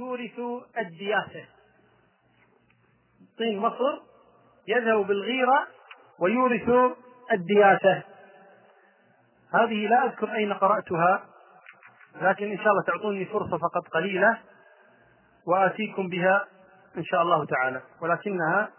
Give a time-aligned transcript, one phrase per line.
[0.00, 1.44] يورث الدياسة
[3.38, 4.02] طين مصر
[4.68, 5.66] يذهب بالغيرة
[6.18, 6.96] ويورث
[7.32, 8.02] الدياسة
[9.54, 11.26] هذه لا أذكر أين قرأتها
[12.22, 14.38] لكن إن شاء الله تعطوني فرصة فقط قليلة
[15.46, 16.46] وآتيكم بها
[16.96, 17.82] إن شاء الله تعالى.
[18.00, 18.70] ولكنها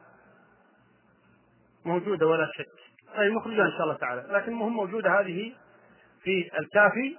[1.85, 2.67] موجودة ولا شك.
[3.19, 4.21] أي مخرجة إن شاء الله تعالى.
[4.29, 5.53] لكن المهم موجودة هذه
[6.23, 7.17] في الكافي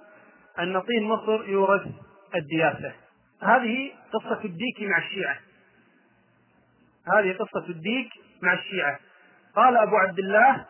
[0.59, 1.87] أن طين مصر يورث
[2.35, 3.02] الدياسة
[3.43, 5.37] هذه قصة الديك مع الشيعة.
[7.13, 8.09] هذه قصة الديك
[8.41, 8.99] مع الشيعة.
[9.55, 10.65] قال أبو عبد الله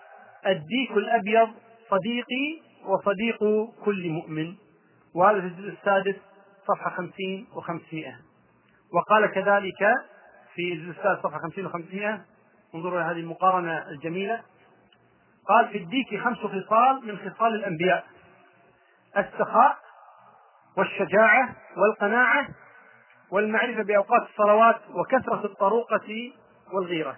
[0.48, 1.50] الديك الأبيض
[1.90, 3.40] صديقي وصديق
[3.86, 4.56] كل مؤمن.
[5.16, 6.16] وهذا في الجزء السادس
[6.68, 8.16] صفحة خمسين وخمسمائة.
[8.94, 9.94] وقال كذلك
[10.56, 12.26] في الجزء السادس صفحة خمسين وخمسمائة.
[12.76, 14.42] انظروا إلى هذه المقارنة الجميلة.
[15.48, 18.06] قال في الديك خمس خصال من خصال الأنبياء.
[19.18, 19.78] السخاء
[20.78, 22.48] والشجاعة والقناعة
[23.34, 26.32] والمعرفة بأوقات الصلوات وكثرة الطروقة
[26.74, 27.18] والغيرة.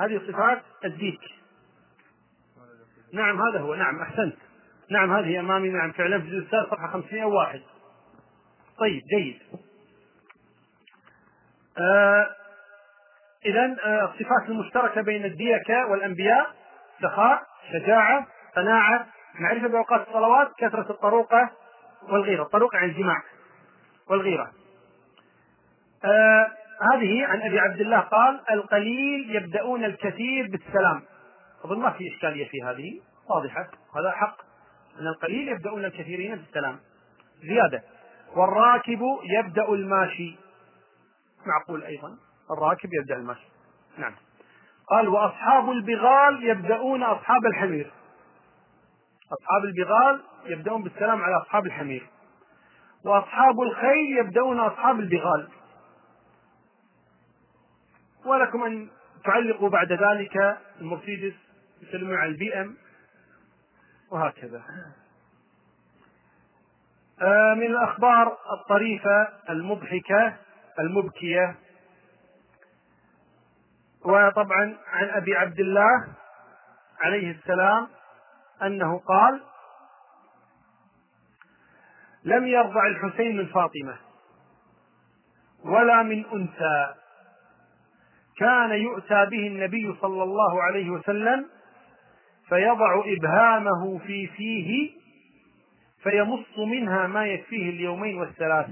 [0.00, 1.20] هذه صفات الديك.
[3.12, 3.74] نعم هذا هو.
[3.74, 4.36] نعم أحسنت.
[4.90, 5.68] نعم هذه أمامي.
[5.68, 7.62] نعم فعلا في الجزء صفحة 501
[8.78, 9.38] طيب جيد.
[11.78, 12.30] آه
[13.46, 16.54] إذا آه الصفات المشتركة بين الديكة والأنبياء
[17.02, 18.26] سخاء شجاعة
[18.56, 19.06] قناعة
[19.40, 21.50] معرفة بأوقات الصلوات كثرة الطروقة
[22.02, 22.42] والغيرة.
[22.42, 23.22] الطروقة عن الجماع
[24.10, 24.52] والغيرة.
[26.04, 26.50] آه
[26.92, 31.02] هذه عن أبي عبد الله قال القليل يبدأون الكثير بالسلام.
[31.64, 33.00] أظن ما في إشكالية في هذه.
[33.30, 33.68] واضحة.
[33.96, 34.36] هذا حق.
[35.00, 36.78] أن القليل يبدأون الكثيرين بالسلام.
[37.42, 37.82] زيادة.
[38.36, 40.36] والراكب يبدأ الماشي.
[41.46, 42.16] معقول أيضا.
[42.50, 43.46] الراكب يبدأ الماشي.
[43.98, 44.14] نعم.
[44.90, 47.90] قال وأصحاب البغال يبدأون أصحاب الحمير.
[49.32, 52.06] أصحاب البغال يبدأون بالسلام على أصحاب الحمير.
[53.04, 55.48] وأصحاب الخيل يبدأون أصحاب البغال.
[58.26, 58.88] ولكم أن
[59.24, 61.34] تعلقوا بعد ذلك المرسيدس
[61.82, 62.76] يسلمون على البي إم
[64.10, 64.62] وهكذا.
[67.22, 70.36] آه، من الأخبار الطريفة المضحكة
[70.78, 71.56] المبكية.
[74.04, 76.08] وطبعا عن أبي عبد الله
[77.00, 77.88] عليه السلام
[78.62, 79.42] أنه قال
[82.24, 83.96] لم يرضع الحسين من فاطمة
[85.64, 86.94] ولا من أنثى
[88.38, 91.46] كان يؤتى به النبي صلى الله عليه وسلم
[92.48, 94.90] فيضع إبهامه في فيه
[96.02, 98.66] فيمص منها ما يكفيه اليومين والثلاث.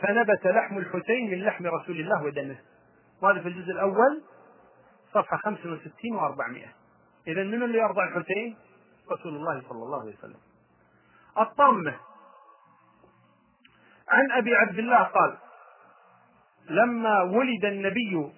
[0.00, 2.56] فنبت لحم الحسين من لحم رسول الله ودمه.
[3.22, 4.22] وهذا في الجزء الأول
[5.14, 6.68] صفحة 65 و400
[7.28, 8.56] إذا من اللي يرضى الحسين؟
[9.12, 10.40] رسول الله صلى الله عليه وسلم.
[11.38, 11.94] الطمة
[14.08, 15.36] عن أبي عبد الله قال
[16.70, 18.32] لما ولد النبي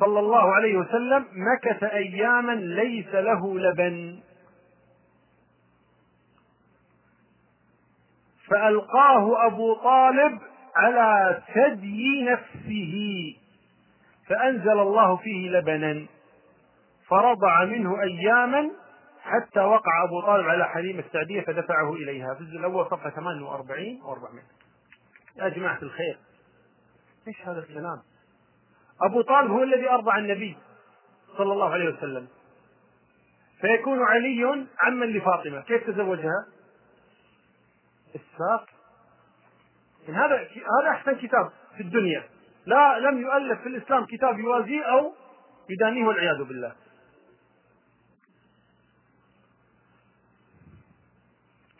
[0.00, 4.20] صلى الله عليه وسلم مكث أياما ليس له لبن.
[8.46, 10.38] فألقاه أبو طالب
[10.76, 12.94] على ثدي نفسه
[14.26, 16.06] فأنزل الله فيه لبنا.
[17.08, 18.70] فرضع منه أياما
[19.22, 22.34] حتى وقع أبو طالب على حليمه السعدية فدفعه إليها.
[22.34, 24.58] في الجزء الأول صفحة 48 و400
[25.42, 26.18] يا جماعة الخير
[27.28, 28.02] إيش هذا الكلام؟
[29.02, 30.56] أبو طالب هو الذي أرضع النبي
[31.36, 32.28] صلى الله عليه وسلم.
[33.60, 35.60] فيكون علي عما لفاطمة.
[35.60, 36.46] كيف تزوجها؟
[38.14, 38.68] الساق
[40.08, 40.36] هذا
[40.80, 42.24] هذا أحسن كتاب في الدنيا.
[42.66, 45.14] لا لم يؤلف في الإسلام كتاب يوازيه أو
[45.70, 46.72] يدانيه والعياذ بالله.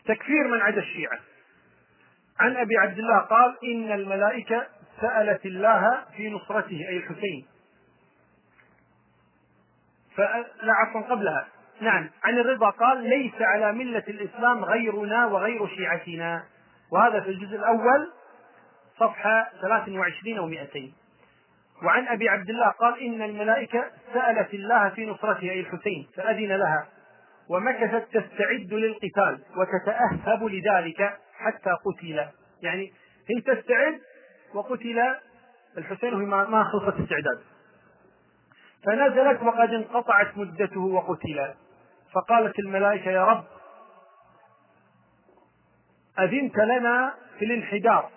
[0.05, 1.19] تكفير من عدا الشيعة.
[2.39, 4.67] عن أبي عبد الله قال إن الملائكة
[5.01, 7.45] سألت الله في نصرته أي الحسين.
[10.15, 11.47] فلا عفوا قبلها.
[11.81, 16.43] نعم عن الرضا قال ليس على ملة الإسلام غيرنا وغير شيعتنا.
[16.91, 18.11] وهذا في الجزء الأول
[18.99, 20.93] صفحة 23 و 200
[21.83, 26.07] وعن أبي عبد الله قال إن الملائكة سألت الله في نصرته أي الحسين.
[26.15, 26.87] فأذن لها.
[27.49, 32.27] ومكثت تستعد للقتال وتتأهب لذلك حتى قتل.
[32.61, 32.93] يعني
[33.29, 33.99] هي تستعد
[34.53, 35.15] وقتل
[35.77, 37.41] الحسين وهي ما خلصت استعداد.
[38.85, 41.53] فنزلت وقد انقطعت مدته وقتل.
[42.13, 43.43] فقالت الملائكة يا رب
[46.19, 48.09] أذنت لنا في الانحدار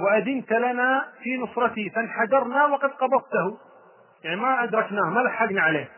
[0.00, 3.58] وأذنت لنا في نصرته فانحدرنا وقد قبضته.
[4.24, 5.90] يعني ما أدركناه ما لحقنا عليه.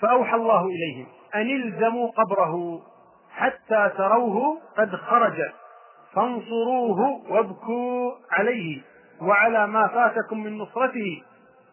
[0.00, 2.82] فأوحى الله إليهم أن الزموا قبره
[3.30, 5.42] حتى تروه قد خرج.
[6.16, 8.80] فانصروه وابكوا عليه
[9.20, 11.22] وعلى ما فاتكم من نصرته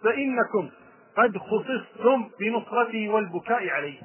[0.03, 0.69] فإنكم
[1.17, 3.99] قد خصصتم بنصرته والبكاء عليه.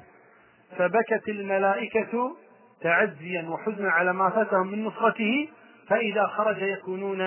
[0.77, 2.35] فبكت الملائكة
[2.81, 5.49] تعزيا وحزنا على ما فاتهم من نصرته
[5.87, 7.21] فإذا خرج يكونون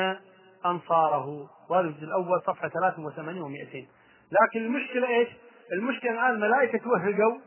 [0.66, 1.50] أنصاره.
[1.70, 3.76] وهذا الجزء الأول صفحة 83 و200
[4.32, 5.28] لكن المشكلة إيش؟
[5.72, 7.38] المشكلة الآن الملائكة توهقوا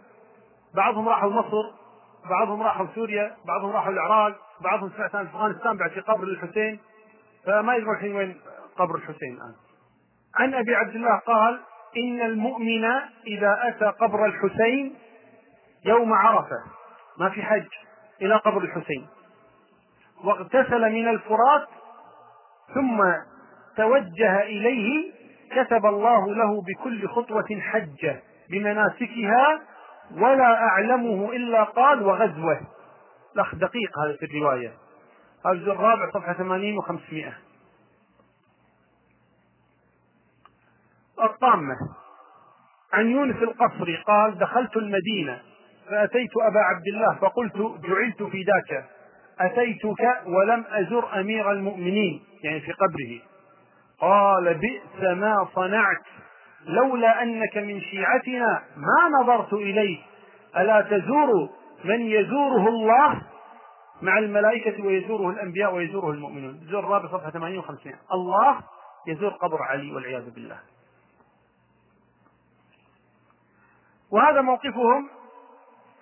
[0.76, 1.85] بعضهم راحوا مصر
[2.30, 6.80] بعضهم راحوا سوريا بعضهم راحوا العراق بعضهم سمعت عن أفغانستان بعد في قبر الحسين.
[7.46, 8.42] فما يدرون الحين وين
[8.78, 9.56] قبر الحسين الآن.
[10.36, 11.60] عن أبي عبد الله قال
[11.98, 12.86] إن المؤمن
[13.28, 14.96] إذا أتى قبر الحسين
[15.86, 16.64] يوم عرفة
[17.20, 17.68] ما في حج
[18.22, 19.08] إلى قبر الحسين.
[20.24, 21.68] واغتسل من الفرات
[22.74, 23.04] ثم
[23.78, 25.12] توجه إليه
[25.52, 29.62] كتب الله له بكل خطوة حجة بمناسكها
[30.12, 32.60] ولا أعلمه إلا قال وغزوة.
[33.36, 34.74] الأخ دقيق هذا في الرواية.
[35.46, 37.34] الجزء الرابع صفحة 80 و500
[41.24, 41.76] الطامة.
[42.94, 45.42] عن يونس القصري قال دخلت المدينة
[45.90, 48.86] فأتيت أبا عبد الله فقلت جعلت في ذاك
[49.40, 52.24] أتيتك ولم أزر أمير المؤمنين.
[52.44, 53.22] يعني في قبره.
[54.00, 56.04] قال بئس ما صنعت.
[56.68, 60.00] لولا أنك من شيعتنا ما نظرت إليك.
[60.58, 61.50] ألا تزور
[61.84, 63.22] من يزوره الله
[64.02, 68.60] مع الملائكة ويزوره الأنبياء ويزوره المؤمنون؟ زور الرابع صفحة 58 الله
[69.08, 70.60] يزور قبر علي والعياذ بالله.
[74.12, 75.10] وهذا موقفهم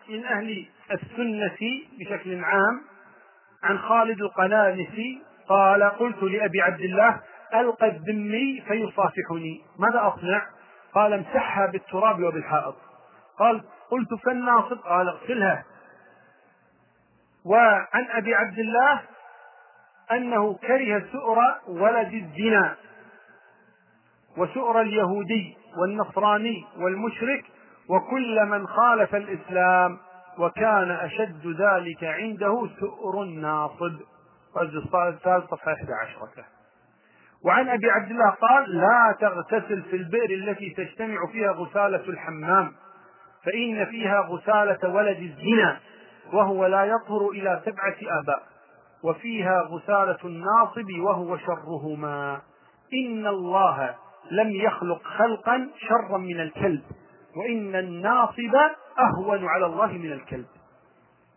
[0.09, 1.59] من أهل السنة
[1.99, 2.81] بشكل عام.
[3.63, 7.21] عن خالد القنانسي قال قلت لأبي عبد الله
[7.55, 9.61] ألقى الذمي فيصافحني.
[9.79, 10.45] ماذا أصنع؟
[10.93, 12.75] قال امسحها بالتراب وبالحائط.
[13.39, 14.77] قال قلت فالناصب.
[14.77, 15.63] قال اغسلها.
[17.45, 19.01] وعن أبي عبد الله
[20.11, 22.75] أنه كره سؤر ولد الزنا
[24.37, 27.45] وسؤر اليهودي والنصراني والمشرك
[27.89, 29.97] وكل من خالف الإسلام
[30.37, 33.99] وكان أشد ذلك عنده سؤر الناصب
[34.61, 36.62] الثالث صفحة 11
[37.45, 42.71] وعن أبي عبد الله قال لا تغتسل في البئر التي تجتمع فيها غسالة الحمام
[43.45, 45.79] فإن فيها غسالة ولد الزنا
[46.33, 48.43] وهو لا يطهر إلى سبعة آباء
[49.03, 52.41] وفيها غسالة الناصب وهو شرهما.
[52.93, 53.95] إن الله
[54.31, 56.81] لم يخلق خلقا شرا من الكلب
[57.37, 58.55] وإن الناصب
[58.99, 60.47] أهون على الله من الكلب.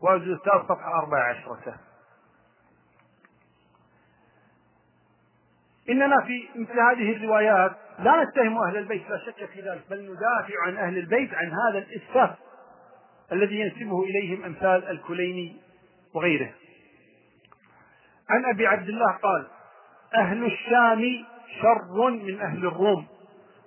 [0.02, 1.74] واجلس صفحة 14
[5.90, 10.62] إننا في مثل هذه الروايات لا نتهم أهل البيت لا شك في ذلك بل ندافع
[10.66, 12.30] عن أهل البيت عن هذا الإسفاف
[13.32, 15.56] الذي ينسبه إليهم أمثال الكليني
[16.14, 16.50] وغيره.
[18.30, 19.46] عن أبي عبد الله قال
[20.14, 21.24] أهل الشام
[21.62, 23.06] شر من أهل الروم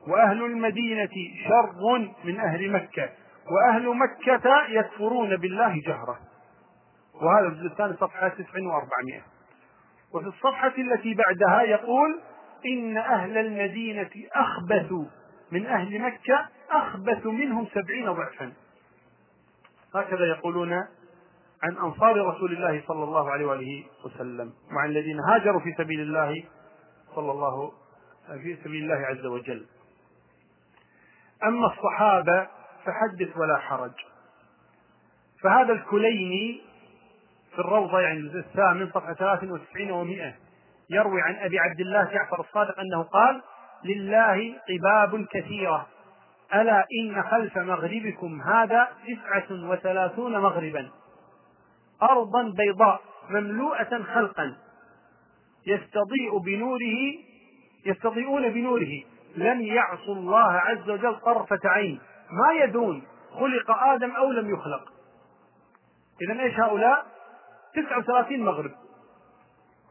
[0.07, 1.09] وأهل المدينة
[1.47, 3.09] شر من أهل مكة
[3.51, 6.19] وأهل مكة يكفرون بالله جهرة.
[7.21, 9.21] وهذا الجزء الثاني صفحة 9400
[10.13, 12.21] وفي الصفحة التي بعدها يقول
[12.65, 14.91] إن أهل المدينة أخبث
[15.51, 18.53] من أهل مكة أخبث منهم سبعين ضعفا.
[19.95, 20.73] هكذا يقولون
[21.63, 26.43] عن أنصار رسول الله صلى الله عليه وآله وسلم وعن الذين هاجروا في سبيل الله
[27.15, 27.71] صلى الله
[28.43, 29.65] في سبيل الله عز وجل.
[31.43, 32.47] أما الصحابة
[32.85, 33.93] فحدث ولا حرج.
[35.43, 36.61] فهذا الكليني
[37.53, 40.33] في الروضة يعني الجزء الثامن صفحة 93 و100
[40.89, 43.41] يروي عن أبي عبد الله جعفر الصادق أنه قال
[43.83, 45.87] لله قباب كثيرة.
[46.53, 50.89] ألا إن خلف مغربكم هذا تسعة وثلاثون مغربا.
[52.03, 54.57] أرضا بيضاء مملوءة خلقا.
[55.67, 57.13] يستضيء بنوره
[57.85, 59.03] يستضيئون بنوره.
[59.35, 61.99] لم يعصوا الله عز وجل طرفة عين.
[62.31, 63.03] ما يدرون
[63.39, 64.93] خلق آدم أو لم يخلق.
[66.21, 67.05] إذا إيش هؤلاء؟
[67.75, 68.71] 39 مغرب.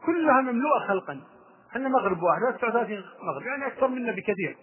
[0.05, 1.21] كلها مملوءة خلقا.
[1.69, 4.57] إحنا مغرب واحد 39 مغرب يعني أكثر منا بكثير.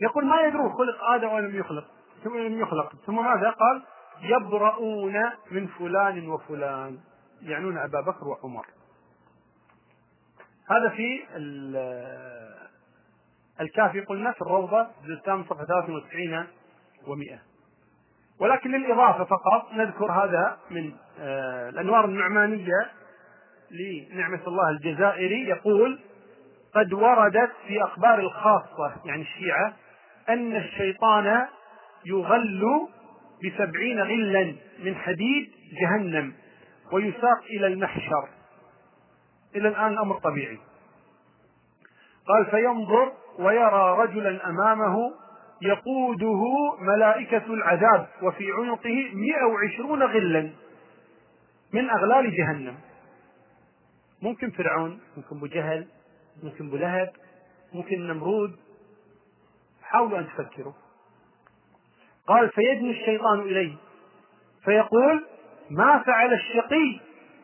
[0.00, 1.84] يقول ما يدرون خلق آدم ولم يخلق.
[2.24, 2.92] ثم لم يخلق.
[3.06, 3.82] ثم ماذا؟ قال
[4.20, 5.14] يبرؤون
[5.50, 6.98] من فلان وفلان.
[7.42, 8.66] يعنون أبا بكر وعمر.
[10.70, 11.22] هذا في
[13.60, 16.46] الكافي قلنا في الروضة الثامن صفحة 93
[17.06, 17.49] و100
[18.40, 22.90] ولكن للإضافة فقط نذكر هذا من آه، الأنوار النعمانية
[23.70, 25.98] لنعمة الله الجزائري يقول
[26.74, 29.72] قد وردت في أخبار الخاصة يعني الشيعة
[30.28, 31.46] أن الشيطان
[32.06, 32.88] يغل
[33.44, 34.54] بسبعين غلا
[34.84, 36.32] من حديد جهنم
[36.92, 38.28] ويساق إلى المحشر.
[39.56, 40.58] إلى الآن الأمر طبيعي.
[42.26, 45.12] قال فينظر ويرى رجلا أمامه
[45.62, 46.42] يقوده
[46.80, 50.50] ملائكة العذاب وفي عنقه 120 غلا
[51.72, 52.74] من أغلال جهنم.
[54.22, 55.86] ممكن فرعون ممكن أبو جهل
[56.42, 57.10] ممكن أبو لهب
[57.74, 58.56] ممكن نمرود.
[59.82, 60.72] حاولوا أن تفكروا.
[62.26, 63.76] قال فيدني الشيطان إليه.
[64.64, 65.26] فيقول
[65.70, 67.00] ما فعل الشقي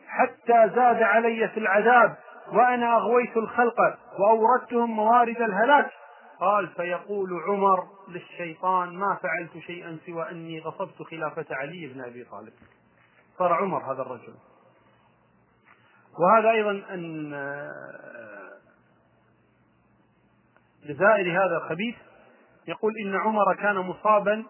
[0.07, 2.17] حتى زاد علي في العذاب
[2.51, 3.75] وأنا أغويت الخلق
[4.19, 5.91] وأوردتهم موارد الهلاك.
[6.39, 12.53] قال فيقول عمر للشيطان ما فعلت شيئا سوى أني غصبت خلافة علي بن أبي طالب.
[13.37, 14.35] صار عمر هذا الرجل.
[16.19, 17.31] وهذا أيضا أن
[20.85, 21.95] جزائري هذا الخبيث
[22.67, 24.43] يقول إن عمر كان مصابا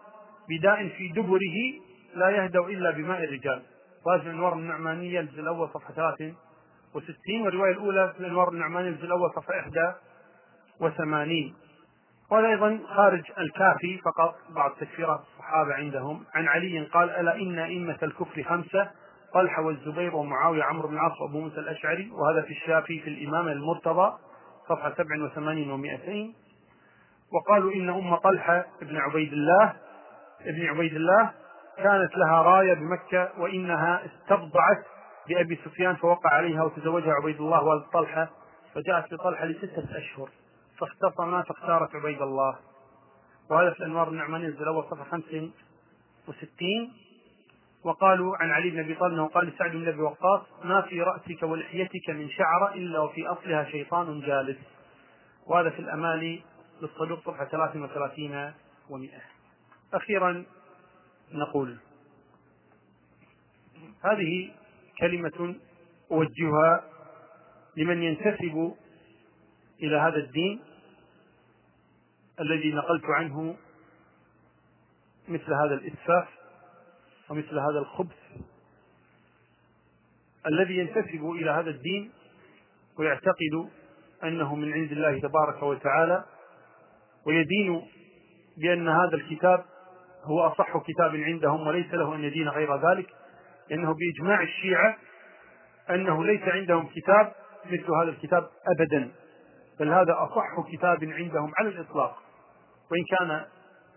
[0.48, 1.80] بداء في دبره
[2.14, 3.62] لا يهدأ إلا بماء الرجال.
[4.06, 9.70] راجع الأنوار النعمانية الجزء الأول صفحة 63 والرواية الأولى في الأنوار النعمانية الجزء الأول صفحة
[10.80, 11.54] 81
[12.30, 16.24] وهذا أيضا خارج الكافي فقط بعض تكفيرات الصحابة عندهم.
[16.34, 18.90] عن علي قال ألا إن أئمة الكفر خمسة
[19.34, 24.12] طلحة والزبير ومعاوية عمرو بن العاص وأبو موسى الأشعري وهذا في الشافي في الإمامة المرتضى
[24.68, 26.34] صفحة 87 و200
[27.32, 29.72] وقالوا إن أم طلحة ابن عبيد الله
[30.40, 31.30] ابن عبيد الله
[31.76, 34.84] كانت لها راية بمكة وإنها استبضعت
[35.28, 38.28] بأبي سفيان فوقع عليها وتزوجها عبيد الله والد طلحة
[38.74, 40.28] فجاءت لطلحة لستة أشهر.
[40.78, 42.58] فاختصما فاختارت عبيد الله.
[43.50, 46.92] وهذا في الأنوار النعمانية الجزء الأول صفحة 65
[47.84, 51.42] وقالوا عن علي بن أبي طالب أنه قال لسعد بن أبي وقاص ما في رأسك
[51.42, 54.58] ولحيتك من شعر إلا وفي أصلها شيطان جالس.
[55.46, 56.42] وهذا في الأمالي
[56.82, 58.52] للصدوق صفحة 33
[58.90, 59.20] و100
[59.94, 60.44] أخيرا
[61.32, 61.76] نقول
[64.04, 64.50] هذه
[64.98, 65.54] كلمة
[66.10, 66.84] أوجهها
[67.76, 68.74] لمن ينتسب
[69.82, 70.60] إلى هذا الدين
[72.40, 73.56] الذي نقلت عنه
[75.28, 76.28] مثل هذا الإسفاف
[77.30, 78.16] ومثل هذا الخبث
[80.46, 82.10] الذي ينتسب إلى هذا الدين
[82.98, 83.68] ويعتقد
[84.24, 86.24] أنه من عند الله تبارك وتعالى
[87.26, 87.82] ويدين
[88.56, 89.64] بأن هذا الكتاب
[90.24, 93.10] هو أصح كتاب عندهم وليس له أن يدين غير ذلك
[93.70, 94.96] لأنه بإجماع الشيعة
[95.90, 97.32] أنه ليس عندهم كتاب
[97.66, 99.10] مثل هذا الكتاب أبدا.
[99.80, 102.22] بل هذا أصح كتاب عندهم على الإطلاق.
[102.90, 103.44] وإن كان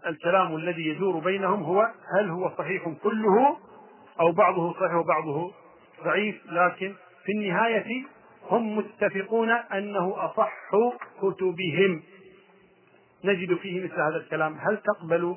[0.07, 3.57] الكلام الذي يدور بينهم هو هل هو صحيح كله
[4.19, 5.53] أو بعضه صحيح وبعضه
[6.03, 6.93] ضعيف لكن
[7.25, 8.05] في النهاية
[8.50, 10.53] هم متفقون أنه أصح
[11.21, 12.03] كتبهم.
[13.23, 14.57] نجد فيه مثل هذا الكلام.
[14.59, 15.35] هل تقبل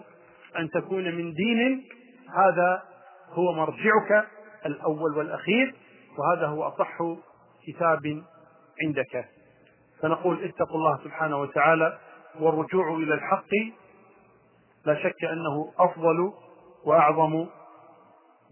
[0.59, 1.85] أن تكون من دين؟
[2.37, 2.83] هذا
[3.31, 4.27] هو مرجعك
[4.67, 5.75] الأول والأخير
[6.19, 6.99] وهذا هو أصح
[7.67, 8.23] كتاب
[8.87, 9.34] عندك.
[10.05, 11.99] فنقول اتقوا الله سبحانه وتعالى
[12.41, 13.49] والرجوع إلى الحق
[14.85, 16.33] لا شك أنه أفضل
[16.85, 17.47] وأعظم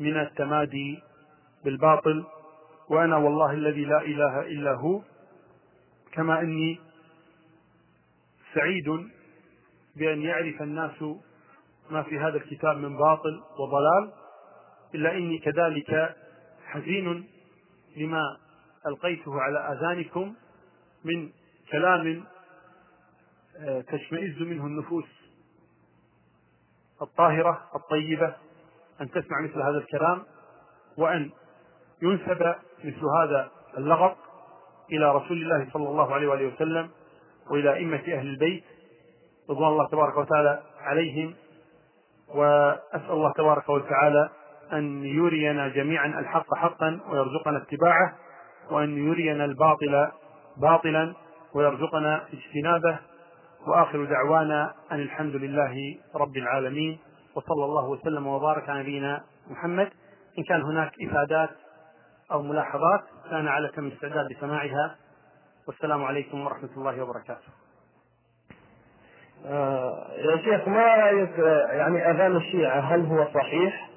[0.00, 1.02] من التمادي
[1.64, 2.24] بالباطل
[2.88, 5.00] وأنا والله الذي لا إله إلا هو
[6.12, 6.80] كما أني
[8.54, 8.88] سعيد
[9.96, 11.02] بأن يعرف الناس
[11.90, 14.12] ما في هذا الكتاب من باطل وضلال
[14.94, 16.16] إلا إني كذلك
[16.66, 17.28] حزين
[17.96, 18.36] لما
[18.86, 20.34] ألقيته على آذانكم
[21.04, 21.30] من
[21.72, 22.24] كلام
[23.56, 25.04] آه، تشمئز منه النفوس
[27.02, 28.34] الطاهرة الطيبة
[29.00, 30.22] أن تسمع مثل هذا الكلام
[30.98, 31.30] وأن
[32.02, 34.16] ينسب مثل هذا اللغط
[34.92, 36.90] إلى رسول الله صلى الله عليه وآله وسلم
[37.50, 38.64] وإلى أئمة أهل البيت
[39.50, 41.34] رضوان الله تبارك وتعالى عليهم.
[42.28, 44.30] وأسأل الله تبارك وتعالى
[44.72, 48.16] أن يرينا جميعا الحق حقا ويرزقنا اتباعه
[48.70, 50.08] وأن يرينا الباطل
[50.56, 51.14] باطلا
[51.54, 52.98] ويرزقنا اجتنابه.
[53.66, 56.98] وآخر دعوانا أن الحمد لله رب العالمين
[57.34, 59.90] وصلى الله وسلم وبارك على نبينا محمد.
[60.38, 61.50] إن كان هناك إفادات
[62.32, 64.96] أو ملاحظات كان على كم استعداد لسماعها.
[65.68, 67.48] والسلام عليكم ورحمة الله وبركاته.
[69.46, 71.38] آه يا شيخ ما رأيك
[71.70, 73.88] يعني أذان الشيعة هل هو صحيح؟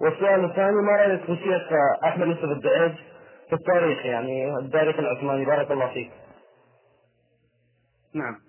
[0.00, 1.62] والسؤال الثاني ما رأيك في الشيخ
[2.04, 2.92] أحمد يوسف الدعيج
[3.48, 6.10] في التاريخ؟ يعني التاريخ العثماني بارك الله فيك.
[8.14, 8.40] نعم.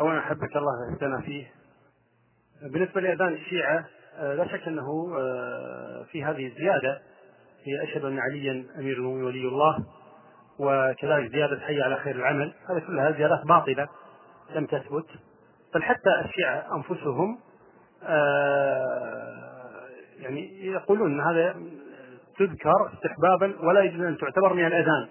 [0.00, 1.46] أولا أحبك الله اهتنا فيه.
[2.62, 7.02] بالنسبة لأذان الشيعة آه، لا شك أنه آه، في هذه الزيادة
[7.64, 9.86] هي أشهد أن عليا أمير المؤمنين ولي الله
[10.58, 13.88] وكذلك زيادة حي على خير العمل هذه كلها زيادات باطلة
[14.54, 15.06] لم تثبت
[15.74, 17.38] بل حتى الشيعة أنفسهم
[18.04, 21.56] آه، يعني يقولون أن هذا
[22.38, 25.08] تذكر استحبابا ولا يجوز أن تعتبر من الأذان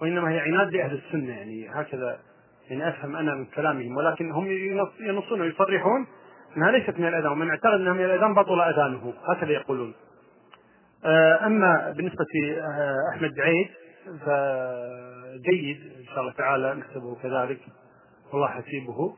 [0.00, 2.18] وإنما هي عناد لأهل السنة يعني هكذا
[2.70, 4.46] يعني أفهم أنا من كلامهم ولكن هم
[5.00, 6.06] ينصون ويصرحون
[6.56, 9.94] أنها ليست من الأذان ومن اعتقد أنها من الأذان بطل أذانه هكذا يقولون.
[11.04, 12.26] آه، أما بالنسبة
[12.58, 13.68] آه، أحمد عيد
[14.06, 17.60] فجيد إن شاء الله تعالى نحسبه كذلك
[18.32, 19.16] والله حسيبه.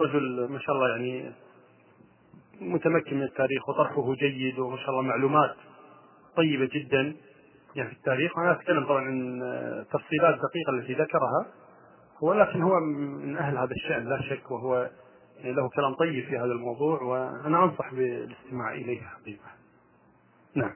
[0.00, 1.32] رجل ما شاء الله يعني
[2.60, 5.54] متمكن من التاريخ وطرحه جيد وما شاء الله معلومات
[6.36, 7.16] طيبة جدا
[7.74, 8.38] يعني في التاريخ.
[8.38, 11.46] وأنا أتكلم طبعا عن التفصيلات الدقيقه التي ذكرها.
[12.20, 14.90] ولكن هو من أهل هذا الشأن لا شك وهو
[15.36, 19.50] يعني له كلام طيب في هذا الموضوع وأنا أنصح بالاستماع إليه حقيقه.
[20.54, 20.72] نعم.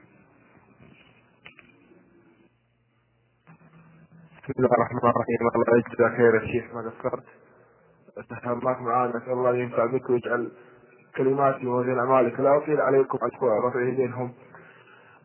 [4.43, 5.37] بسم الله الرحمن الرحيم.
[5.55, 7.23] الله يجزاك خير يا شيخ ما قصرت
[8.29, 9.17] تهمك معانا.
[9.17, 10.51] نسال الله ينفع بك ويجعل
[11.17, 14.33] كلماتي ووزن اعمالك لا أطيل عليكم رفع يدينهم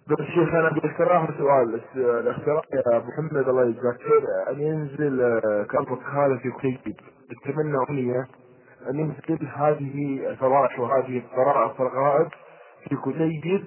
[0.08, 4.22] بس شيخ أنا بالاقتراح سؤال الاقتراح يا أبو محمد الله يجزاك خير.
[4.50, 6.96] أن ينزل آه، كلبك هذا في كتيب
[7.30, 8.26] أتمنى أمنية
[8.90, 12.28] أن ينزل هذه الفواحش وهذه الطرائف والغائب
[12.88, 13.64] في كتيب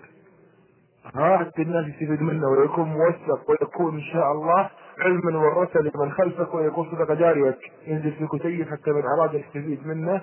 [1.15, 6.53] ها حتى الناس يستفيد منه ويكون موثق ويكون إن شاء الله علما ورثه لمن خلفك
[6.53, 10.21] ويكون صدقه جاريه ينزل في كتيب حتى من أراد يستفيد منه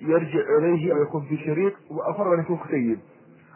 [0.00, 1.72] يرجع إليه أو يكون في شريط.
[1.90, 2.98] وأفضل أن يكون كتيب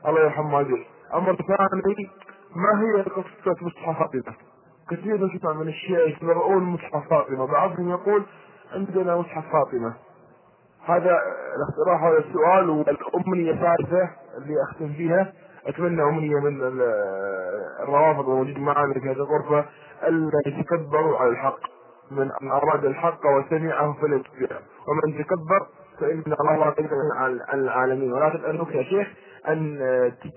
[0.07, 2.11] الله يرحم والديه أمر ثاني
[2.57, 4.35] ما هي قصة مصحف فاطمة؟
[4.91, 8.23] كثير نسمع من الشيخ يقرؤون مصحف فاطمة بعضهم يقول
[8.73, 9.95] عندنا مصحف فاطمة.
[10.87, 11.19] هذا
[11.57, 15.33] الاقتراح هذا السؤال والأمنية الثالثه اللي أختم فيها.
[15.67, 16.81] أتمنى أمنية من
[17.83, 19.65] الروافض الموجودين معنا في هذه الغرفة
[20.03, 21.61] ألا يتكبروا على الحق.
[22.11, 25.67] من أراد الحق وسمعه فليتبعه ومن تكبر
[26.01, 28.13] فإن الله قدر على العالمين.
[28.13, 29.09] ولكن اسالك يا شيخ
[29.49, 29.79] أن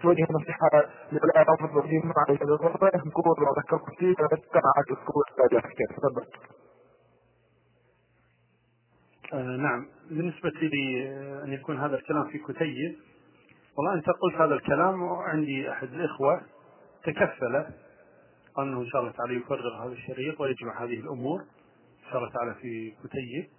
[0.01, 0.69] توجه نصيحة
[1.12, 5.24] لولاء رافض الموجودين معنا في هذه الغرفه نقول وذكرت كثير اتبعت اسلوب
[5.89, 6.25] تفضل
[9.34, 9.86] آه نعم.
[10.10, 11.10] بالنسبة لي
[11.43, 12.95] أن يكون هذا الكلام في كتيب
[13.78, 16.41] والله أنت قلت هذا الكلام وعندي أحد الإخوة
[17.04, 17.65] تكفل
[18.60, 22.54] أنه إن شاء الله تعالى يفرغ هذا الشريط ويجمع هذه الأمور إن شاء الله تعالى
[22.54, 23.49] في كتيب.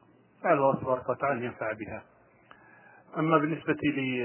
[0.42, 2.03] فعل الله تبارك وتعالى ينفع بها.
[3.19, 4.25] أما بالنسبة لي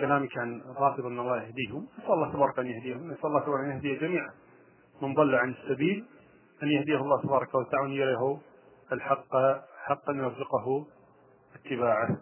[0.00, 3.70] كلامك عن الرافض أن الله يهديهم نسأل الله تبارك أن يهديهم نسأل الله تبارك أن
[3.70, 4.30] يهدي جميعا
[5.02, 6.04] من ضل عن السبيل
[6.62, 8.38] أن يهديه الله تبارك وتعالى وأن يريه
[8.92, 9.36] الحق
[9.84, 10.86] حقا يرزقه
[11.54, 12.16] اتباعه.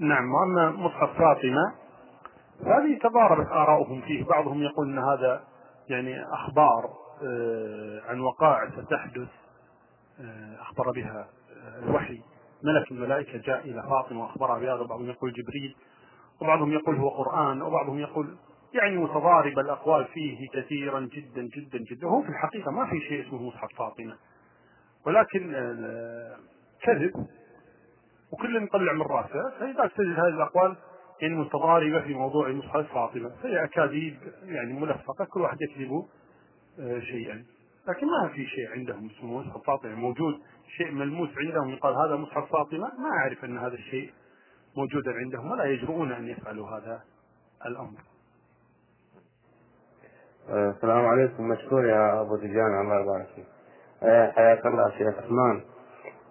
[0.00, 1.74] نعم وأما مصحف فاطمة
[2.60, 5.44] هذه تضاربت آراؤهم فيه بعضهم يقول إن هذا
[5.88, 6.90] يعني أخبار
[7.22, 9.28] آه، عن وقائع ستحدث
[10.20, 12.22] آه، أخبر بها آه، الوحي.
[12.62, 15.76] ملك الملائكة جاء إلى فاطمة وأخبرها بهذا بعضهم يقول جبريل
[16.40, 18.36] وبعضهم يقول هو قرآن وبعضهم يقول
[18.74, 22.06] يعني متضارب الأقوال فيه كثيرا جدا جدا جدا.
[22.06, 24.16] وهو في الحقيقة ما في شيء اسمه مصحف فاطمة.
[25.06, 25.52] ولكن
[26.82, 27.26] كذب
[28.32, 30.76] وكل يطلع من رأسه فإذا تجد هذه الأقوال
[31.20, 36.06] يعني متضاربة في موضوع مصحف فاطمة فهي أكاذيب يعني ملفقة كل واحد يكذب
[36.80, 37.44] آه، شيئا.
[37.88, 39.94] لكن ما في شيء عندهم اسمه مصحف فاطمة.
[39.94, 40.34] موجود
[40.76, 42.78] شيء ملموس عندهم يقال هذا مصحف فاطمة.
[42.98, 44.12] ما أعرف أن هذا الشيء
[44.76, 47.00] موجودا عندهم ولا يجرؤون أن يفعلوا هذا
[47.66, 48.00] الأمر.
[50.48, 51.48] آه، السلام عليكم.
[51.48, 53.46] مشكور يا أبو دجان الله يبارك فيك.
[54.02, 55.60] آه، حياك الله شيخ عثمان.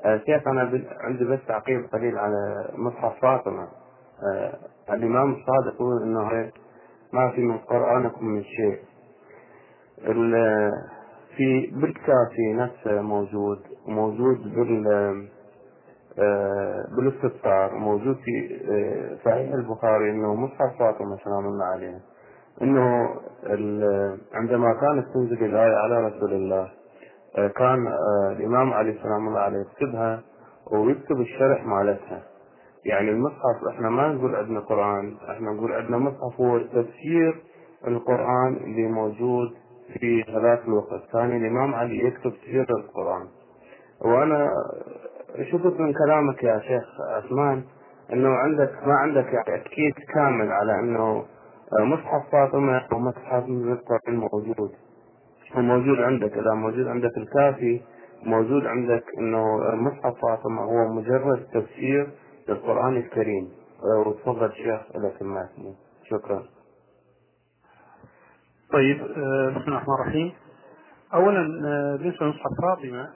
[0.06, 3.68] آه، شيخ أنا عندي بس تعقيب قليل على مصحف فاطمة.
[4.34, 6.52] آه، الإمام الصادق يقول إنه
[7.14, 8.80] ما في من قرآنكم من شيء.
[11.38, 14.88] في بالكافي نفسه موجود موجود بال
[16.20, 18.60] آه، بالاستفسار موجود في
[19.26, 22.00] صحيح البخاري إنه مصحف فاطمة سلام الله عليه
[22.62, 23.10] إنه
[24.34, 26.72] عندما كانت تنزل الآية على رسول الله
[27.38, 30.22] آه، كان آه، الإمام علي سلام الله عليه يكتبها
[30.72, 32.24] ويكتب الشرح مالتها.
[32.86, 37.44] يعني المصحف إحنا ما نقول عندنا قرآن إحنا نقول عندنا مصحف هو تفسير
[37.88, 39.54] القرآن اللي موجود
[39.94, 41.12] في هذاك الوقت.
[41.14, 43.28] كان الإمام علي يكتب تفسير القرآن.
[44.02, 44.50] وأنا
[45.52, 46.84] شفت من كلامك يا شيخ
[47.16, 47.64] عثمان
[48.14, 51.26] إنه عندك ما عندك يعني تأكيد كامل على إنه
[51.80, 54.72] مصحف فاطمة ومصحف القرآن موجود.
[55.56, 57.82] موجود عندك إذا موجود عندك الكافي
[58.24, 62.10] موجود عندك إنه مصحف فاطمة هو مجرد تفسير
[62.50, 63.50] للقرآن الكريم.
[64.06, 66.44] وتفضل شيخ لك المعلومه شكرا.
[68.76, 70.34] طيب آه، بسم الله الرحمن الرحيم.
[71.14, 71.42] اولا
[71.98, 73.10] بالنسبة لمصحف فاطمة.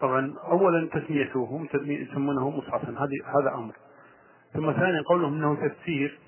[0.00, 2.90] طبعا اولا تسميته هم يسمونه مصحفا.
[2.90, 3.74] هذه هذا أمر.
[4.54, 6.18] ثم ثانيا قولهم إنه تفسير.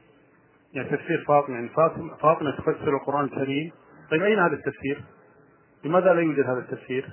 [0.73, 1.55] يعني تفسير فاطمة.
[1.55, 3.73] يعني فاطمة, فاطمة تفسر القرآن الكريم.
[4.11, 5.05] طيب أين هذا التفسير؟
[5.85, 7.09] لماذا لا يوجد هذا التفسير؟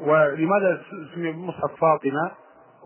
[0.00, 0.82] ولماذا
[1.14, 2.30] سمي مصحف فاطمة؟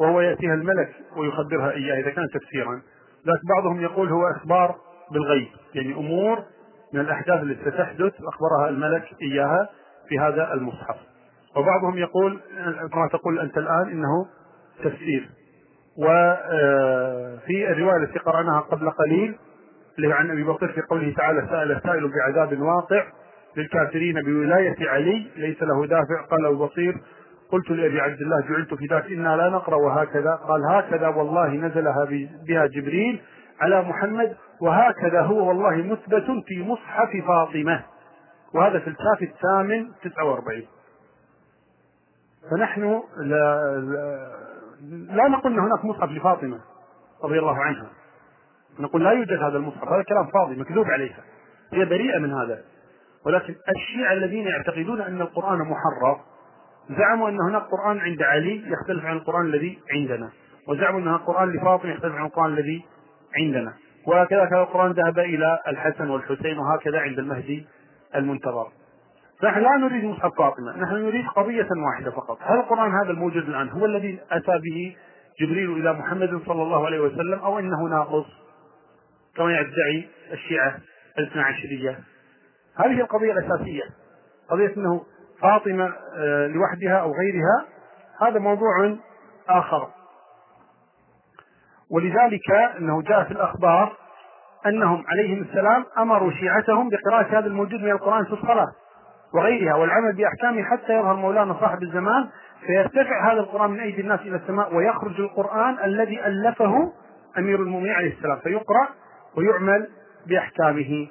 [0.01, 2.83] وهو يأتيها الملك ويخبرها إياه إذا كان تفسيرا.
[3.27, 4.77] لكن بعضهم يقول هو إخبار
[5.13, 5.49] بالغيب.
[5.75, 6.45] يعني أمور
[6.95, 9.69] من الأحداث التي ستحدث أخبرها الملك إياها
[10.09, 10.97] في هذا المصحف.
[11.57, 12.41] وبعضهم يقول
[12.93, 14.27] كما تقول أنت الآن إنه
[14.85, 15.31] تفسير.
[15.99, 19.39] وفي الرواية التي قرأناها قبل قليل
[19.99, 23.05] اللي عن أبي بكر في قوله تعالى سأل سائل بعذاب واقع
[23.57, 26.27] للكافرين بولاية علي ليس له دافع.
[26.31, 26.97] قال أبو بصير
[27.51, 29.77] قلت لأبي عبد الله جعلت في ذاك إنا لا نقرأ.
[29.77, 30.35] وهكذا.
[30.35, 32.09] قال هكذا والله نزلها
[32.49, 33.21] بها جبريل
[33.61, 37.85] على محمد وهكذا هو والله مثبت في مصحف فاطمة.
[38.55, 40.67] وهذا في الكافي الثامن 49
[42.51, 44.29] فنحن لا, لا,
[44.91, 46.61] لا نقول إن هناك مصحف لفاطمة
[47.25, 47.91] رضي الله عنها.
[48.79, 51.21] نقول لا يوجد هذا المصحف هذا كلام فاضي مكذوب عليها.
[51.73, 52.65] هي بريئة من هذا.
[53.27, 56.19] ولكن الشيعة الذين يعتقدون أن القرآن محرف
[56.91, 60.31] زعموا إن هناك قرآن عند علي يختلف عن القرآن الذي عندنا.
[60.69, 62.85] وزعموا إن هناك قرآن لفاطمة يختلف عن القرآن الذي
[63.39, 63.73] عندنا.
[64.09, 67.67] وهكذا كان القرآن ذهب إلى الحسن والحسين وهكذا عند المهدي
[68.15, 68.69] المنتظر.
[69.45, 72.39] نحن لا نريد مصحف فاطمة نحن نريد قضية واحدة فقط.
[72.41, 74.97] هل القرآن هذا الموجود الآن؟ هو الذي أتى به
[75.41, 78.27] جبريل إلى محمد صلى الله عليه وسلم أو أنه ناقص؟
[79.37, 80.79] كما يدعي الشيعة
[81.19, 81.99] الاثنى عشرية.
[82.77, 83.85] هذه القضية الأساسية.
[84.51, 85.03] قضية أنه
[85.43, 87.67] فاطمة آه، لوحدها أو غيرها
[88.21, 88.97] هذا موضوع
[89.49, 89.89] آخر.
[91.91, 93.97] ولذلك أنه جاء في الأخبار
[94.67, 98.67] أنهم عليهم السلام أمروا شيعتهم بقراءة هذا الموجود من القرآن في الصلاة
[99.35, 102.29] وغيرها والعمل بأحكامه حتى يظهر مولانا صاحب الزمان
[102.67, 106.93] فيرتفع هذا القرآن من أيدي الناس إلى السماء ويخرج القرآن الذي ألفه
[107.39, 108.89] أمير المؤمنين عليه السلام فيقرأ
[109.37, 109.89] ويعمل
[110.27, 111.09] بأحكامه.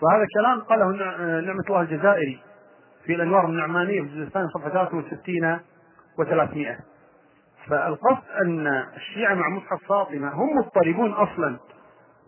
[0.00, 0.86] فهذا كلام قاله
[1.40, 2.40] نعمة الله الجزائري
[3.04, 5.58] في الأنوار النعمانية في الجزء الثاني صفحة 63
[6.18, 6.80] و300
[7.70, 11.56] فالقصد أن الشيعة مع مصحف فاطمة هم مضطربون أصلا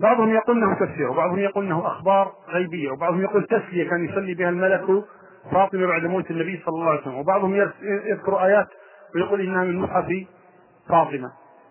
[0.00, 4.48] بعضهم يقول إنه تفسير وبعضهم يقول إنه أخبار غيبية وبعضهم يقول تسلية كان يصلي بها
[4.48, 5.04] الملك
[5.52, 8.68] فاطمة بعد موت النبي صلى الله عليه وسلم وبعضهم يذكر آيات
[9.14, 10.06] ويقول إنها من مصحف
[10.88, 11.30] فاطمة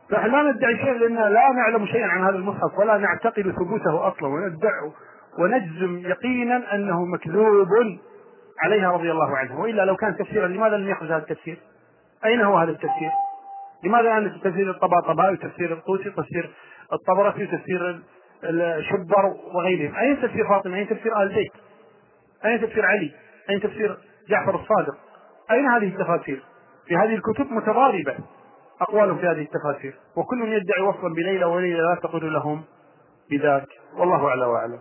[0.09, 4.27] فنحن لا ندعي شيء لأن لا نعلم شيئا عن هذا المصحف ولا نعتقد ثبوته أصلا
[4.27, 4.91] وندعي
[5.39, 7.67] ونجزم يقينا أنه مكذوب
[8.63, 11.57] عليها رضي الله عنها وإلا لو كان تفسيرا لماذا لم يخرج هذا التفسير؟
[12.25, 13.11] أين هو هذا التفسير؟
[13.83, 16.55] لماذا أن تفسير الطباطبائي وتفسير الطوسي وتفسير
[16.93, 18.01] الطبرسي وتفسير
[18.43, 19.95] الشبر وغيرهم.
[19.95, 21.51] أين تفسير فاطمة؟ أين تفسير آل بيت
[22.45, 23.11] أين تفسير علي؟
[23.49, 23.97] أين تفسير
[24.29, 24.97] جعفر الصادق؟
[25.51, 26.43] أين هذه التفاسير؟
[26.87, 28.17] في هذه الكتب متضاربة
[28.81, 32.63] أقوالهم في هذه التفاسير وكل يدعي وصفا بليلة وليلة لا تقول لهم
[33.31, 33.67] بذاك.
[33.97, 34.79] والله أعلى وأعلم.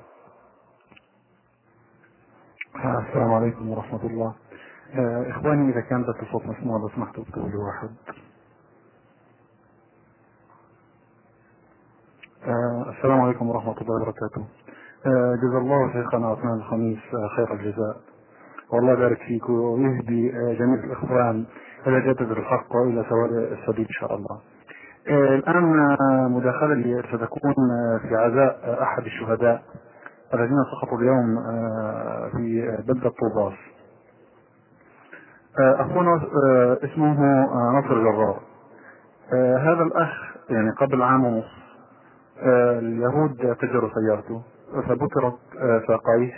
[3.08, 4.34] السلام عليكم ورحمة الله.
[4.94, 7.88] آه، إخواني إذا كان بس الصوت مسموع لو سمحتوا تقولوا واحد
[12.46, 14.44] آه، السلام عليكم ورحمة الله وبركاته.
[15.06, 17.96] آه، جزا الله شيخنا عثمان الخميس آه، خير الجزاء.
[18.72, 21.44] والله يبارك فيك ويهدي جميع الإخوان
[21.86, 24.40] إلى جدد الحق وإلى سواء السبيل إن شاء الله.
[25.08, 25.64] الآن
[26.32, 27.54] مداخلة لي ستكون
[28.08, 29.62] في عزاء أحد الشهداء
[30.34, 31.36] الذين سقطوا اليوم
[32.36, 33.54] في بلدة طوباس.
[35.58, 36.20] أخونا
[36.84, 37.20] اسمه
[37.78, 38.40] نصر جرار
[39.58, 40.10] هذا الأخ
[40.50, 41.67] يعني قبل عام ونصف آه،
[42.42, 44.42] اليهود تجروا سيارته
[44.88, 46.32] فبترت آه، ساقيه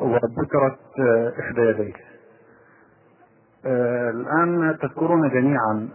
[0.00, 1.94] وبترت آه، إحدى يديه.
[4.10, 5.88] الآن تذكرون جميعا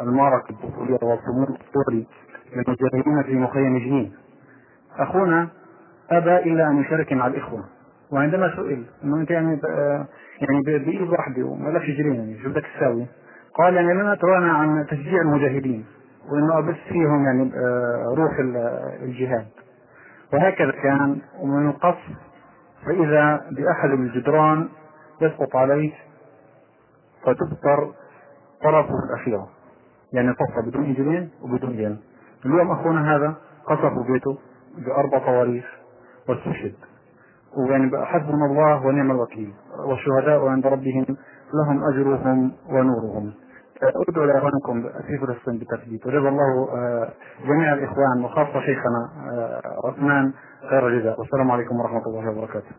[0.00, 2.06] المعركة البطولية والصمود الطولي
[2.52, 4.12] للمجاهدين في مخيم جنين.
[4.98, 5.48] أخونا
[6.10, 7.64] أبى إلى أن يشارك مع الإخوة
[8.10, 9.60] وعندما سئل إنه انت يعني
[10.40, 13.06] يعني بإيد واحدة وما لكش جرين يعني شو بدك تساوي؟
[13.54, 15.84] قال يعني لنا ترانا عن تشجيع المجاهدين.
[16.32, 18.38] وإنه ابث فيهم يعني آه، روح
[19.02, 19.46] الجهاد.
[20.32, 21.98] وهكذا كان ومن القص
[22.86, 24.68] فإذا بأحد الجدران
[25.20, 25.92] يسقط عليه
[27.22, 27.92] فتبتر
[28.62, 29.48] طرفه الأخيرة.
[30.12, 32.00] يعني طفى بدون انجلين وبدون ين
[32.46, 33.34] اليوم أخونا هذا
[33.66, 34.38] قصفوا بيته
[34.78, 35.64] بأربع صواريخ
[36.28, 36.74] واستشهد.
[37.56, 39.52] ويعني حسبنا الله ونعم الوكيل.
[39.86, 41.06] والشهداء عند ربهم
[41.54, 43.32] لهم أجرهم ونورهم.
[43.82, 47.12] ادعو لاخوانكم في فلسطين بالتثبيت وجزا الله آه،
[47.44, 50.32] جميع الإخوان وخاصة شيخنا آه، عثمان
[50.70, 51.20] خير الجزاء.
[51.20, 52.70] والسلام عليكم ورحمة الله وبركاته.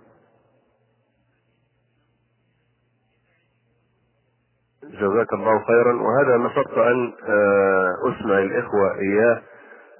[4.83, 6.01] جزاك الله خيرا.
[6.01, 9.41] وهذا نصبت أن آه، أسمع الإخوة إياه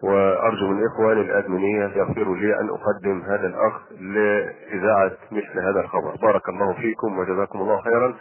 [0.04, 6.16] وأرجو من إخواني الأدمنية يغفروا لي أن أقدم هذا الأخ لإذاعة مثل هذا الخبر.
[6.22, 8.16] بارك الله فيكم وجزاكم الله خيرا.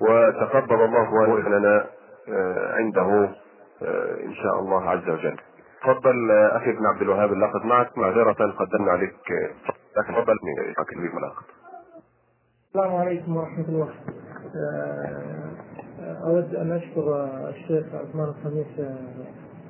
[0.00, 1.86] وتقبل الله وإننا
[2.78, 3.28] عنده
[4.24, 5.36] إن شاء الله عز وجل.
[5.82, 7.98] تفضل أخي ابن عبد الوهاب اللقب معك.
[7.98, 9.14] معذرة قدمنا عليك
[9.94, 10.78] تفضل من
[11.16, 11.44] اللقب
[12.68, 13.88] السلام عليكم ورحمة الله.
[16.24, 18.88] أود أن أشكر الشيخ عثمان الخميس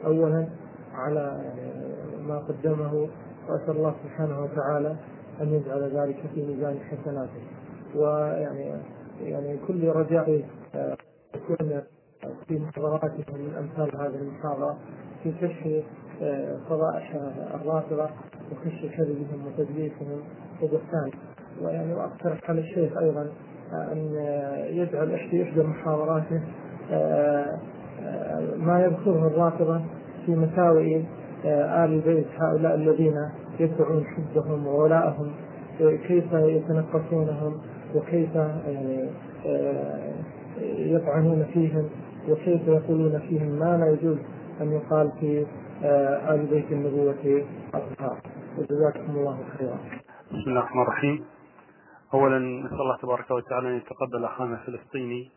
[0.05, 0.49] أولا
[0.95, 1.53] على
[2.27, 3.09] ما قدمه
[3.49, 4.97] وأسأل الله سبحانه وتعالى
[5.41, 7.43] أن يجعل ذلك في ميزان حسناته.
[7.95, 8.83] ويعني
[9.21, 10.45] يعني كل رجائي
[11.35, 11.83] يكون
[12.49, 14.77] في محاضراتكم من أمثال هذه المحاضرة
[15.23, 15.85] في كشف
[16.69, 17.15] فضائح
[17.55, 18.09] الرافضة
[18.53, 20.21] وكشف كذبهم وتدليسهم
[20.63, 21.11] وبهتان.
[21.63, 23.33] ويعني واقترح على الشيخ أيضا
[23.73, 24.15] أن
[24.71, 26.41] يجعل احدى إحدى محاضراته
[28.57, 29.81] ما يذكره الرافضة
[30.27, 31.03] في مساوئ
[31.45, 33.29] آل البيت هؤلاء الذين
[33.61, 35.33] يدعون حبهم وولائهم
[35.79, 37.61] كيف يتنقصونهم
[37.95, 39.09] وكيف يعني
[40.69, 41.89] يطعنون فيهم.
[42.29, 44.19] وكيف يقولون فيهم ما لا يجوز
[44.61, 45.47] أن يقال في
[46.35, 48.21] آل بيت النبوة اطهار
[48.59, 49.79] وجزاكم الله خيرا.
[50.31, 51.25] بسم الله الرحمن الرحيم.
[52.15, 55.31] اولا نسأل الله تبارك وتعالى أن يتقبل اخانا الفلسطيني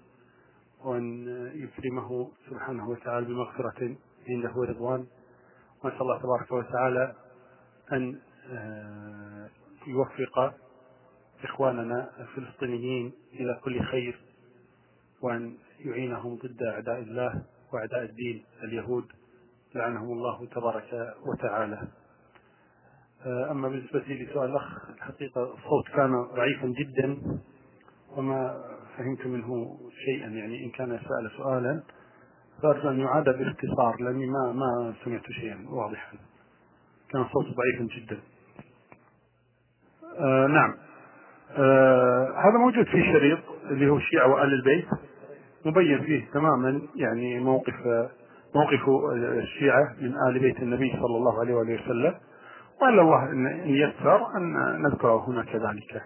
[0.86, 3.96] وأن يكرمه سبحانه وتعالى بمغفرة
[4.30, 5.06] عنده ورضوان
[5.84, 7.14] ونسأل الله تبارك وتعالى
[7.94, 8.20] أن
[9.88, 10.54] يوفق
[11.44, 14.20] إخواننا الفلسطينيين إلى كل خير
[15.22, 15.54] وأن
[15.86, 17.44] يعينهم ضد أعداء الله
[17.74, 19.06] وأعداء الدين اليهود.
[19.76, 21.88] لعنهم الله تبارك وتعالى.
[23.26, 27.18] أما بالنسبة لسؤال الأخ الحقيقة الصوت كان ضعيفا جدا
[28.18, 28.64] وما
[28.98, 30.28] فهمت منه شيئا.
[30.28, 31.84] يعني إن كان سأل سؤالا
[32.62, 36.18] فأرجو أن يعاد باختصار لأني ما ما سمعت شيئا واضحا.
[37.10, 38.20] كان الصوت ضعيفا جدا.
[40.20, 40.78] آه نعم.
[41.52, 43.40] آه هذا موجود في شريط
[43.72, 44.88] اللي هو الشيعة وآل البيت.
[45.66, 47.74] مبين فيه تماما يعني موقف
[48.56, 52.16] موقف الشيعة من آل بيت النبي صلى الله عليه وآله وسلم
[52.82, 56.04] وعلى الله إن يسر أن نذكره هنا كذلك.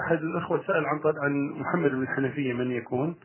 [0.00, 3.16] أحد الأخوة سأل عن عن محمد بن الحنفيه من يكون؟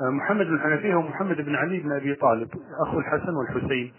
[0.00, 2.48] محمد بن الحنفيه هو محمد بن علي بن أبي طالب
[2.86, 3.92] أخو الحسن والحسين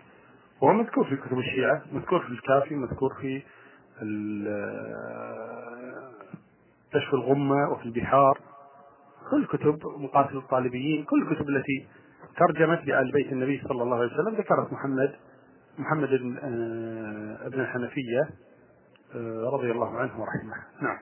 [0.61, 3.41] وهو مذكور في كتب الشيعة، مذكور في الكافي، مذكور في
[6.93, 8.39] كشف الغمة وفي البحار
[9.31, 11.87] كل كتب مقاتل الطالبيين، كل الكتب التي
[12.37, 15.15] ترجمت لآل بيت النبي صلى الله عليه وسلم ذكرت محمد
[15.77, 16.37] محمد بن
[17.41, 18.29] ابن الحنفية
[19.53, 20.55] رضي الله عنه ورحمه.
[20.81, 20.97] نعم.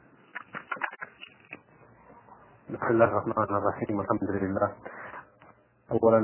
[2.70, 4.72] بسم الله الرحمن الرحيم الحمد لله.
[5.92, 6.20] اولا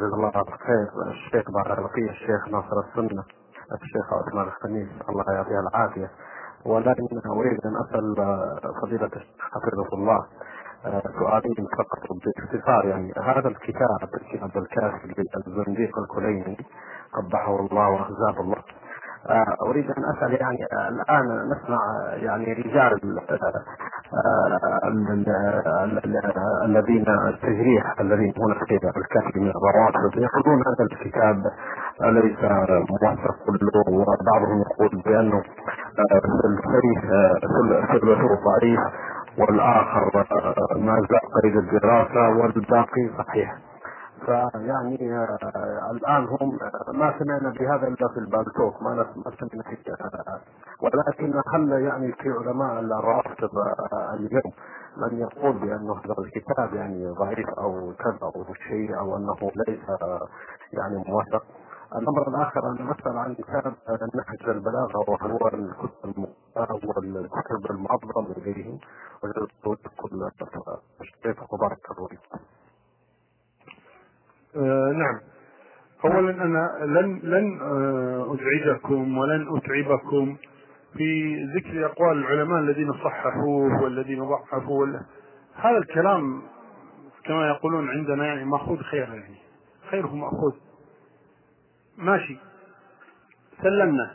[0.00, 0.30] جزا الله
[0.66, 3.24] خير الشيخ بقية الشيخ ناصر السنة
[3.82, 6.10] الشيخ عثمان الخميس الله يعطيه العافية.
[6.64, 8.16] ولكن أريد أن أسأل
[8.82, 10.26] فضيلة الشيخ حفظه الله.
[11.18, 15.14] سؤالين فقط باختصار يعني هذا الكتاب الكتاب الكافي
[15.46, 16.56] للزنديق الكليني
[17.14, 18.62] قبحه الله واخزاه الله.
[19.68, 21.78] أريد أن أسأل يعني الآن نسمع
[22.14, 23.00] يعني رجال
[26.64, 31.36] الذين التجريح الذين هنا في الكافي من الروافض يقولون هذا الكتاب
[32.00, 32.38] ليس
[32.90, 35.42] موثق كله وبعضهم يقول بأنه
[37.92, 38.80] ثلثه ضعيف
[39.38, 40.26] والآخر
[40.76, 43.58] ما زال قيد الدراسة والباقي صحيح.
[44.26, 45.26] فيعني
[45.90, 46.58] الآن هم
[46.92, 49.06] ما سمعنا بهذا إلا في البالتوك ما
[49.40, 49.76] سمعنا في
[50.80, 53.50] ولكن هل يعني في علماء الروافض
[54.14, 54.52] اليوم
[54.96, 59.80] من يقول بانه هذا الكتاب يعني ضعيف أو كذا أو شيء أو أنه ليس
[60.72, 61.44] يعني موثق.
[61.96, 63.74] الأمر الآخر أنا اسال عن كتاب
[64.14, 66.26] نهج البلاغة وهو الكتب
[66.84, 68.78] والكتب المعظمه إليه
[69.22, 70.28] وجدت كل
[71.00, 72.18] الشيخ مبارك الروي
[74.56, 75.20] آه نعم.
[76.04, 80.36] اولا أنا لن لن آه أزعجكم ولن أتعبكم
[80.96, 85.00] في ذكر أقوال العلماء الذين صححوه والذين ضعفوه
[85.54, 86.42] هذا الكلام
[87.24, 89.36] كما يقولون عندنا يعني مأخوذ خير يعني.
[89.90, 90.52] خيره مأخوذ.
[92.02, 92.38] ماشي
[93.62, 94.10] سلمنا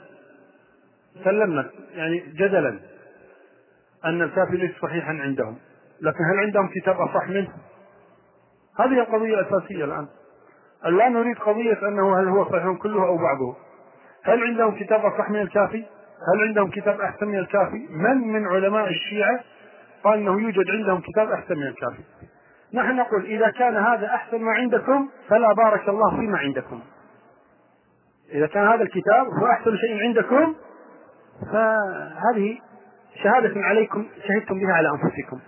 [1.24, 2.80] سلمنا يعني جدلا
[4.06, 5.58] أن الكافي ليس صحيحا عندهم
[6.02, 7.54] لكن هل عندهم كتاب أصح منه؟
[8.80, 10.08] هذه القضية الأساسية الآن
[10.86, 13.56] الان نريد قضية أنه هل هو صحيح كله أو بعضه
[14.24, 15.86] هل عندهم كتاب أصح من الكافي؟
[16.34, 19.40] هل عندهم كتاب أحسن من الكافي؟ من من علماء الشيعة
[20.04, 22.04] قال إنه يوجد عندهم كتاب أحسن من الكافي؟
[22.74, 26.82] نحن نقول إذا كان هذا أحسن ما عندكم فلا بارك الله فيما عندكم
[28.34, 30.56] إذا كان هذا الكتاب هو أحسن شيء عندكم
[31.52, 32.60] فهذه
[33.24, 35.40] شهادة عليكم شهدتم بها على أنفسكم.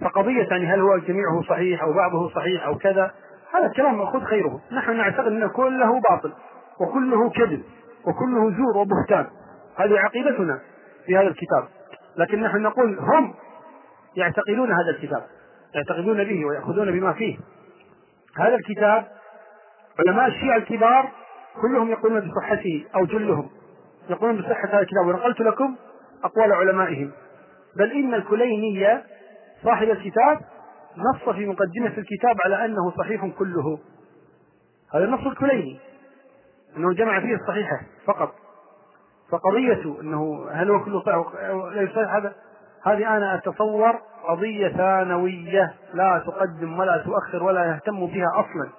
[0.00, 3.14] فقضية يعني هل هو جميعه صحيح أو بعضه صحيح أو كذا
[3.54, 4.60] هذا الكلام مأخوذ خيره.
[4.72, 6.32] نحن نعتقد أن كله باطل
[6.80, 7.62] وكله كذب
[8.06, 9.26] وكله زور وبهتان.
[9.76, 10.60] هذه عقيدتنا
[11.06, 11.68] في هذا الكتاب.
[12.16, 13.34] لكن نحن نقول هم
[14.16, 15.22] يعتقدون هذا الكتاب
[15.74, 17.38] يعتقدون به ويأخذون بما فيه.
[18.38, 19.04] هذا الكتاب
[19.98, 21.10] علماء الشيعة الكبار
[21.62, 23.48] كلهم يقولون بصحته أو جلهم.
[24.10, 25.06] يقولون بصحة هذا الكتاب.
[25.06, 25.76] ونقلت لكم
[26.24, 27.10] أقوال علمائهم.
[27.76, 29.02] بل إن الكليني
[29.64, 30.40] صاحب الكتاب
[30.96, 33.78] نص في مقدمة الكتاب على أنه صحيح كله.
[34.94, 35.80] هذا النص الكليني.
[36.76, 38.34] أنه جمع فيه الصحيحة فقط.
[39.30, 41.16] فقضية أنه هل هو كله صحيح
[41.72, 42.34] ليس صحيح؟ هذا
[42.84, 48.70] هذه أنا أتصور قضية ثانوية لا تقدم ولا تؤخر ولا يهتم بها أصلا.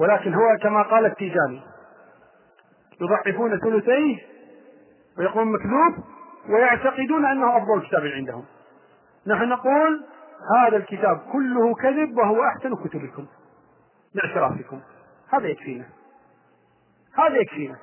[0.00, 1.60] ولكن هو كما قال التيجاني
[3.00, 4.18] يضعفون ثلثيه
[5.18, 6.04] ويقولون مكذوب
[6.48, 8.44] ويعتقدون أنه أفضل كتاب عندهم.
[9.26, 10.04] نحن نقول
[10.56, 13.26] هذا الكتاب كله كذب وهو أحسن كتبكم
[14.14, 14.80] باعترافكم.
[15.32, 15.84] هذا يكفينا.
[17.18, 17.76] هذا يكفينا.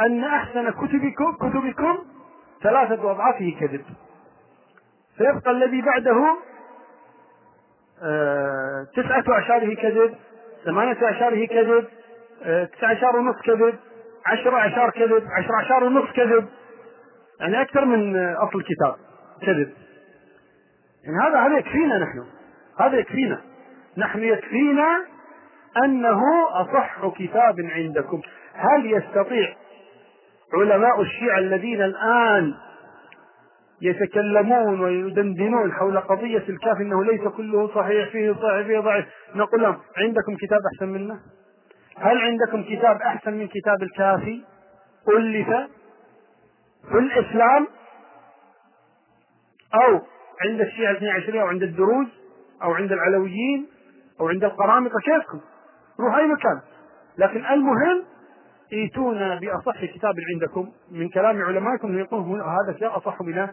[0.00, 1.98] أن أحسن كتبكم كتبكم
[2.62, 3.84] ثلاثة أضعافه كذب.
[5.16, 6.36] فيبقى الذي بعده
[8.02, 10.14] آه تسعة أعشاره كذب.
[10.64, 11.84] ثمانية أعشاره كذب
[12.42, 13.74] آه تسعة أعشار ونصف كذب
[14.26, 16.48] عشرة أعشار كذب عشرة أعشار ونصف كذب.
[17.40, 18.94] يعني أكثر من أصل الكتاب
[19.42, 19.72] كذب.
[21.04, 22.24] يعني هذا هذا يكفينا نحن.
[22.80, 23.40] هذا يكفينا.
[23.98, 25.04] نحن يكفينا
[25.84, 28.20] أنه أصح كتاب عندكم.
[28.54, 29.54] هل يستطيع
[30.54, 32.54] علماء الشيعة الذين الآن
[33.82, 39.76] يتكلمون ويدندنون حول قضية الكاف إنه ليس كله صحيح فيه صحيح فيه ضعيف نقول لهم
[39.96, 41.20] عندكم كتاب أحسن منه؟
[41.96, 44.42] هل عندكم كتاب أحسن من كتاب الكافي؟
[45.08, 45.48] ألف
[46.88, 47.66] في الإسلام
[49.74, 50.00] أو
[50.44, 52.06] عند الشيعة الاثني عشرية أو عند الدروز
[52.62, 53.66] أو عند العلويين
[54.20, 55.40] أو عند القرامطة كيفكم؟
[56.00, 56.60] روح أي مكان
[57.18, 58.04] لكن المهم
[58.72, 63.48] ائتونا بأصح كتاب عندكم من كلام علمائكم يقول هذا كتاب أصح من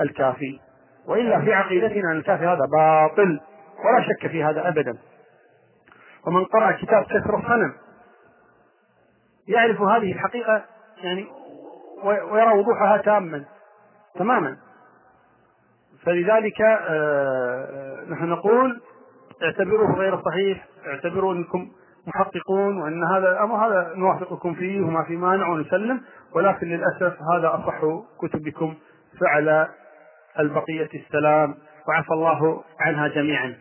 [0.00, 0.60] الكافي.
[1.06, 3.40] وإلا في عقيدتنا أن الكافي هذا باطل
[3.84, 4.98] ولا شك في هذا أبدا.
[6.26, 7.72] ومن قرأ كتاب كسر الصنم
[9.48, 10.64] يعرف هذه الحقيقة
[11.02, 11.26] يعني
[12.04, 13.44] ويرى وضوحها تاما
[14.14, 14.56] تماما.
[16.04, 18.80] فلذلك آه، نحن نقول
[19.42, 21.70] اعتبروه غير صحيح اعتبروا أنكم
[22.06, 26.00] محققون وأن هذا الامر هذا نوافقكم فيه وما في مانع ونسلم.
[26.34, 27.80] ولكن للأسف هذا أصح
[28.22, 28.74] كتبكم
[29.20, 29.68] فعل
[30.38, 31.54] البقية السلام
[31.88, 33.54] وعفى الله عنها جميعا.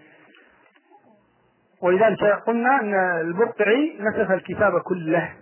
[1.82, 5.34] ولذلك قلنا أن البرقعي نسف الكتاب كله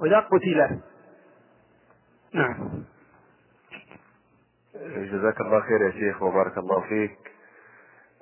[0.00, 0.80] وإذا قتل.
[2.34, 2.84] نعم.
[4.84, 7.18] جزاك الله خير يا شيخ وبارك الله فيك.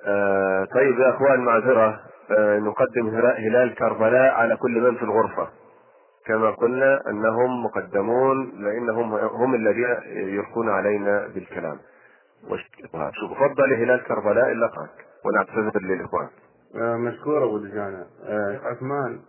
[0.05, 1.99] آه طيب يا أخوان معذرة.
[2.37, 5.62] آه نقدم هلال كربلاء على كل من في الغرفة.
[6.25, 9.95] كما قلنا أنهم مقدمون لأنهم هم الذين
[10.33, 11.77] يلقون علينا بالكلام.
[13.11, 14.69] شوف فضل هلال كربلاء الا
[15.25, 16.27] ونعتذر للإخوان.
[16.75, 18.05] آه مشكور أبو دجانة.
[18.23, 19.19] آه عثمان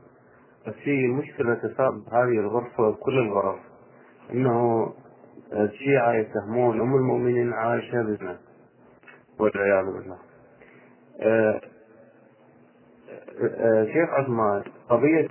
[0.85, 3.59] في مشكلة تصاب هذه الغرفة وكل الغرف.
[4.33, 4.93] إنه
[5.53, 8.39] الشيعة يتهمون أم المؤمنين عائشة بزنا.
[9.41, 10.19] والعياذ بالله.
[11.21, 11.61] آه، آه،
[13.93, 15.29] شيخ عثمان قضية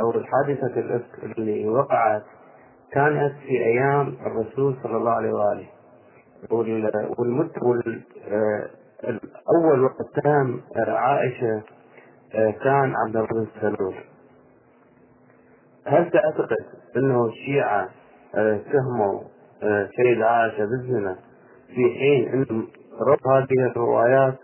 [0.00, 2.22] أو حادثة الإفك اللي وقعت
[2.92, 5.66] كانت في أيام الرسول صلى الله عليه وآله.
[7.18, 8.70] والمت وال آه،
[9.56, 11.62] أول وقت تهم عائشة
[12.32, 13.94] كان عبد الله بن سلول.
[15.86, 16.56] هل تعتقد
[16.96, 17.88] أنه الشيعة
[18.72, 19.20] تهموا
[19.96, 21.16] سيد عائشة بالزنا
[21.68, 22.66] في حين أن
[23.00, 24.38] رب هذه الروايات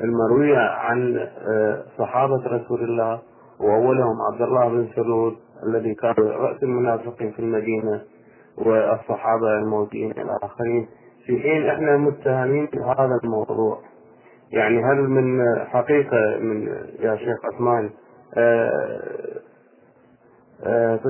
[0.00, 1.16] المروية عن
[1.48, 3.20] آه، صحابة رسول الله
[3.60, 5.36] وأولهم عبد الله بن سلول
[5.66, 8.02] الذي كان رأس المنافقين في المدينة
[8.58, 10.88] والصحابة الموجودين الآخرين
[11.26, 13.78] في حين إحنا متهمين بهذا الموضوع
[14.50, 16.66] يعني هل من حقيقة من
[17.00, 17.90] يا شيخ عثمان
[18.36, 19.40] آه،
[20.66, 21.00] آه،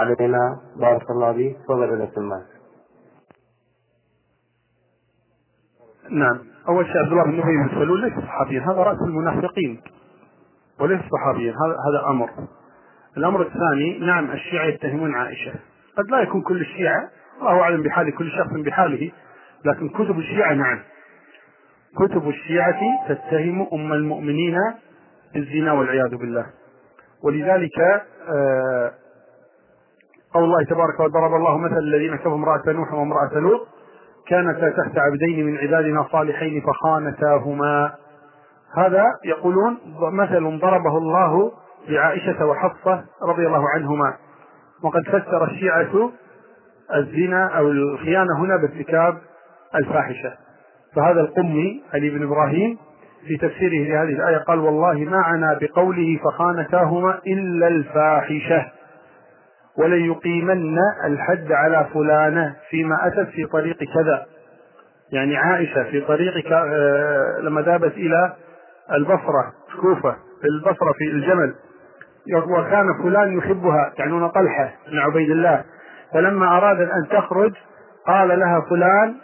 [0.00, 2.53] علينا بارك الله فيك؟ تفضل إلى المايك
[6.10, 6.38] نعم.
[6.68, 8.60] أول شيء عبد الله بن أبي بن سلول ليس صحابيا.
[8.60, 9.80] هذا رأس المنافقين
[10.80, 11.52] وليس صحابيا.
[11.52, 12.30] هذا أمر.
[13.16, 15.52] الأمر الثاني نعم الشيعة يتهمون عائشة.
[15.98, 17.08] قد لا يكون كل الشيعة
[17.40, 19.10] الله أعلم بحال كل شخص بحاله
[19.64, 20.78] لكن كتب الشيعة نعم.
[21.98, 24.56] كتب الشيعة تتهم أم المؤمنين
[25.34, 26.46] بالزنا والعياذ بالله.
[27.24, 27.78] ولذلك
[28.28, 28.92] آه،
[30.34, 33.68] قول الله تبارك وضرب الله مثل الذين كفروا امرأة نوح وامرأة لوط
[34.28, 37.92] كانتا تحت عبدين من عبادنا صالحين فخانتاهما.
[38.76, 39.78] هذا يقولون
[40.12, 41.52] مثل ضربه الله
[41.88, 44.14] لعائشة وحفصة رضي الله عنهما.
[44.82, 46.10] وقد فسر الشيعة
[46.94, 49.18] الزنا أو الخيانة هنا بارتكاب
[49.74, 50.32] الفاحشة.
[50.96, 52.78] فهذا القمي علي بن إبراهيم
[53.26, 58.66] في تفسيره لهذه الآية قال والله ما عنا بقوله فخانتاهما إلا الفاحشة.
[59.78, 64.26] وليقيمن الحد على فلانة فيما أتت في طريق كذا.
[65.12, 68.32] يعني عائشة في طريق آه، لما ذهبت إلى
[68.92, 71.54] البصرة كوفة في البصرة في الجمل.
[72.48, 75.64] وكان فلان يحبها يعنون طلحة بن عبيد الله.
[76.12, 77.52] فلما أرادت أن تخرج
[78.06, 79.14] قال لها فلان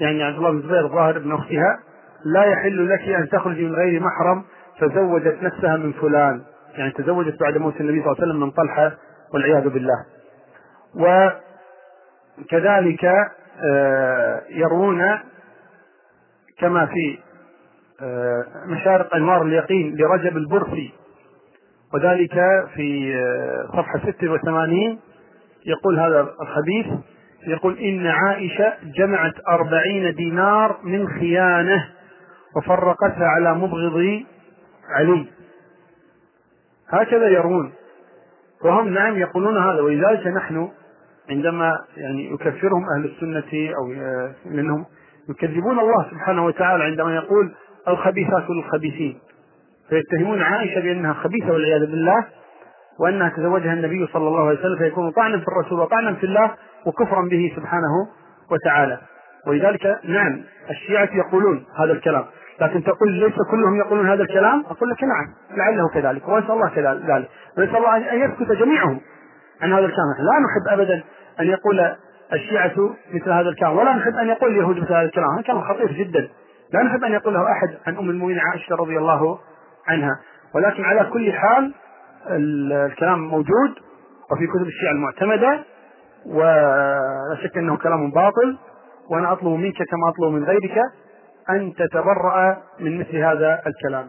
[0.00, 1.78] يعني عبد الله بن الزبير ظاهر ابن أختها
[2.24, 4.44] لا يحل لك أن تخرجي من غير محرم
[4.80, 6.42] فزوجت نفسها من فلان.
[6.74, 8.92] يعني تزوجت بعد موت النبي صلى الله عليه وسلم من طلحة
[9.34, 10.04] والعياذ بالله.
[12.40, 13.04] وكذلك
[13.64, 15.02] آه، يروون
[16.58, 17.18] كما في
[18.00, 20.92] آه، مشارق أنوار اليقين لرجب البرسي
[21.94, 22.34] وذلك
[22.74, 24.98] في آه، صفحة 86
[25.66, 26.86] يقول هذا الخبيث
[27.46, 31.88] يقول إن عائشة جمعت أربعين دينار من خيانة
[32.56, 34.22] وفرقتها على مبغض
[34.88, 35.26] علي.
[36.88, 37.72] هكذا يرون
[38.64, 40.68] وهم نعم يقولون هذا ولذلك نحن
[41.30, 43.86] عندما يعني يكفرهم أهل السنة أو
[44.50, 44.84] منهم
[45.28, 47.54] يكذبون الله سبحانه وتعالى عندما يقول
[47.88, 49.18] الخبيثات للخبيثين.
[49.88, 52.26] فيتهمون عائشة بأنها خبيثة والعياذ بالله
[53.00, 56.54] وأنها تزوجها النبي صلى الله عليه وسلم فيكون طعنا في الرسول وطعنا في الله
[56.86, 58.08] وكفرا به سبحانه
[58.50, 58.98] وتعالى.
[59.46, 62.24] ولذلك نعم الشيعة يقولون هذا الكلام.
[62.60, 65.26] لكن تقول ليس كلهم يقولون هذا الكلام؟ أقول لك نعم
[65.56, 67.28] لعله كذلك وأسأل الله كذلك
[67.58, 69.00] ونسأل الله أن يسكت جميعهم
[69.62, 70.06] عن هذا الكلام.
[70.18, 71.02] لا نحب أبدا
[71.40, 71.94] أن يقول
[72.32, 72.74] الشيعة
[73.14, 75.30] مثل هذا الكلام ولا نحب أن يقول اليهود مثل هذا الكلام.
[75.34, 76.28] هذا كلام خطير جدا.
[76.72, 79.38] لا نحب أن يقوله أحد عن أم المؤمنين عائشة رضي الله
[79.88, 80.20] عنها.
[80.54, 81.74] ولكن على كل حال
[82.30, 83.70] الكلام موجود
[84.32, 85.64] وفي كتب الشيعة المعتمدة
[86.26, 88.58] ولا شك أنه كلام باطل
[89.10, 90.78] وأنا أطلب منك كما أطلب من غيرك
[91.50, 94.08] أن تتبرأ من مثل هذا الكلام.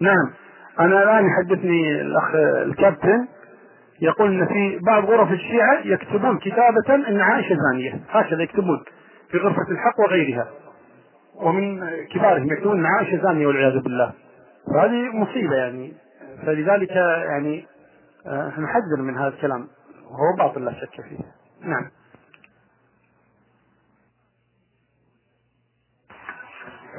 [0.00, 0.32] نعم.
[0.80, 2.34] أنا الآن يحدثني الأخ
[2.66, 3.28] الكابتن
[4.00, 8.00] يقول أن في بعض غرف الشيعة يكتبون كتابة أن عائشة زانية.
[8.10, 8.84] هكذا يكتبون
[9.30, 10.48] في غرفة الحق وغيرها.
[11.34, 14.12] ومن كبارهم يكتبون أن عائشة زانية والعياذ بالله.
[14.74, 15.94] فهذه مصيبة يعني.
[16.46, 16.90] فلذلك
[17.30, 17.66] يعني
[18.26, 19.68] آه، نحذر من هذا الكلام.
[20.10, 21.18] وهو باطل لا شك فيه.
[21.60, 21.90] نعم.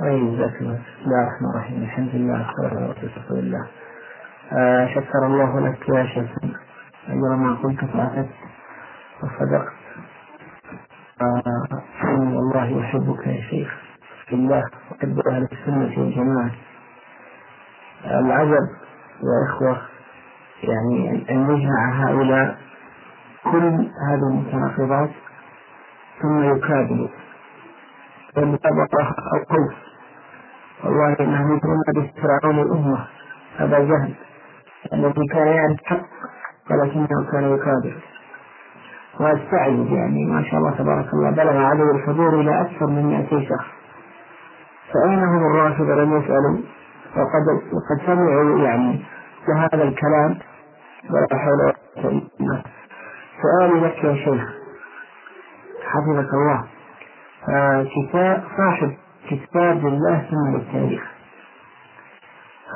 [0.01, 1.83] طيب جزاك الله بسم الله الرحمن الرحيم.
[1.83, 3.67] الحمد لله والصلاة والسلام الله.
[4.95, 6.31] شكر الله لك يا شيخ.
[7.07, 8.29] أجر ما قلت فأتت
[9.23, 9.73] وصدقت.
[11.21, 13.73] آه والله أحبك يا شيخ.
[14.27, 14.63] في الله.
[14.99, 16.51] أحب أهل السنة والجماعة.
[18.05, 18.67] العجب
[19.23, 19.81] يا إخوة
[20.63, 22.57] يعني أن يجمع هؤلاء
[23.43, 25.09] كل هذه المتناقضات
[26.21, 27.07] ثم يكابدوا
[28.37, 29.84] والمطابقة القوس
[30.86, 33.07] والله إنهم يدرون به فرعون الأمة.
[33.59, 34.13] أبا جهل
[34.93, 36.05] الذي كان يعرف حق
[36.71, 37.95] ولكنه كان يكابر.
[39.19, 43.65] واستعجب يعني ما شاء الله تبارك الله بلغ عدد الحضور إلى أكثر من 200 شخص.
[44.93, 46.57] فأين هم الرافضة لم يسألوا؟
[47.15, 49.05] وقد وقد سمعوا يعني
[49.47, 50.39] بهذا الكلام
[51.09, 52.63] ولا حول ولا قوة إلا بالله.
[53.41, 54.43] سؤالي لك يا شيخ.
[55.86, 56.63] حفظك الله.
[57.49, 57.86] آه
[58.57, 58.93] صاحب
[59.30, 61.03] كتاب لله ثم التاريخ.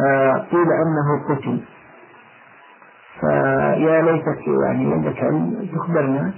[0.07, 1.59] آه قيل أنه قتل.
[3.19, 6.33] فيا ليتك يعني عندك علم تخبرنا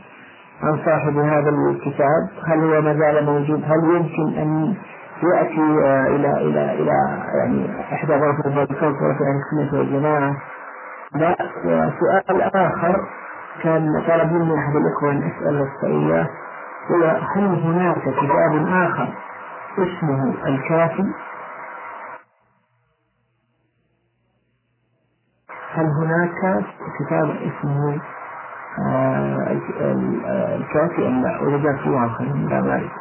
[0.64, 2.30] عن صاحب هذا الكتاب.
[2.48, 4.76] هل هو ما زال موجود؟ هل يمكن أن
[5.24, 5.62] يأتي
[6.16, 6.92] إلى إلى إلى
[7.40, 10.36] يعني إحدى غرف البودكاست غرف السنة والجماعة؟
[11.16, 11.36] لا
[12.00, 12.96] سؤال آخر
[13.64, 16.28] كان طلب مني أحد الإخوة أن أسأل إياه
[16.92, 17.04] هو
[17.36, 19.14] هل هناك كتاب آخر
[19.78, 21.04] اسمه الكافي.
[25.74, 26.66] هل هناك
[27.00, 28.02] كتاب اسمه
[28.80, 29.52] آه،
[30.56, 32.92] الكافي أم لا؟ وإذا جاء فيه خير من ذلك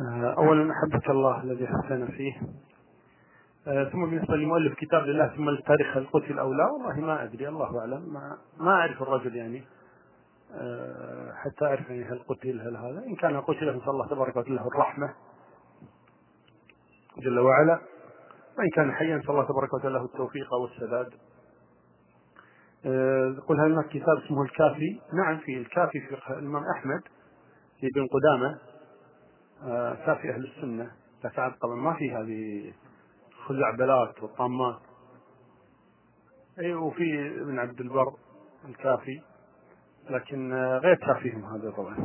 [0.00, 2.32] آه، أولا أحبك الله الذي حسن فيه.
[3.66, 7.80] آه، ثم بالنسبة لمؤلف كتاب لله ثم التاريخ قتل أو لا والله ما أدري الله
[7.80, 8.12] أعلم.
[8.14, 9.58] ما, ما أعرف الرجل يعني.
[9.58, 9.79] آه،
[11.34, 13.06] حتى أعرف يعني هل قتل هل هذا.
[13.06, 15.14] إن كان قتل فنسأل الله تبارك وتعالى له الرحمة
[17.18, 17.80] جل وعلا.
[18.58, 21.12] وإن كان حيا نسأل الله تبارك وتعالى له التوفيق والسداد.
[23.38, 27.00] يقول هل هناك كتاب اسمه الكافي؟ نعم في الكافي في فقه الإمام أحمد
[27.80, 28.58] في ابن قدامة.
[29.62, 30.90] آه، كافي أهل السنة.
[31.24, 32.72] لكن طبعا ما في هذه
[33.46, 34.80] خزعبلات والطامات
[36.58, 38.14] أي وفي ابن عبد البر
[38.68, 39.22] الكافي.
[40.10, 41.96] لكن آه، غير كافيهم هذا طبعا.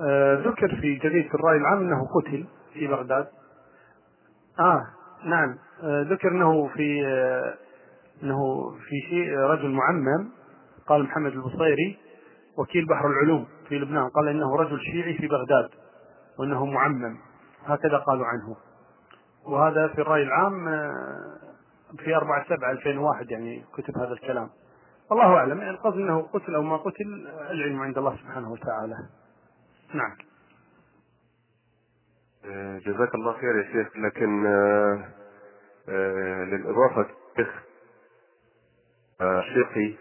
[0.00, 3.26] آه، ذكر في جريدة الرأي العام أنه قتل في بغداد.
[4.60, 4.86] آه
[5.24, 5.58] نعم.
[5.84, 7.06] ذكر أنه في
[8.22, 10.28] أنه في شيء رجل معمم
[10.86, 11.98] قال محمد البصيري
[12.58, 15.68] وكيل بحر العلوم في لبنان قال إنه رجل شيعي في بغداد
[16.38, 17.16] وأنه معمم.
[17.64, 18.56] هكذا قالوا عنه.
[19.46, 20.92] وهذا في الرأي العام آه،
[21.98, 24.48] في 4 7 2001 يعني كتب هذا الكلام.
[25.12, 25.58] الله أعلم.
[25.58, 28.96] يعني القصد أنه قتل أو ما قتل العلم عند الله سبحانه وتعالى.
[29.94, 30.16] نعم.
[32.44, 33.96] آه، جزاك الله خير يا شيخ.
[33.96, 37.06] لكن آه، للإضافة
[39.54, 39.96] شيخي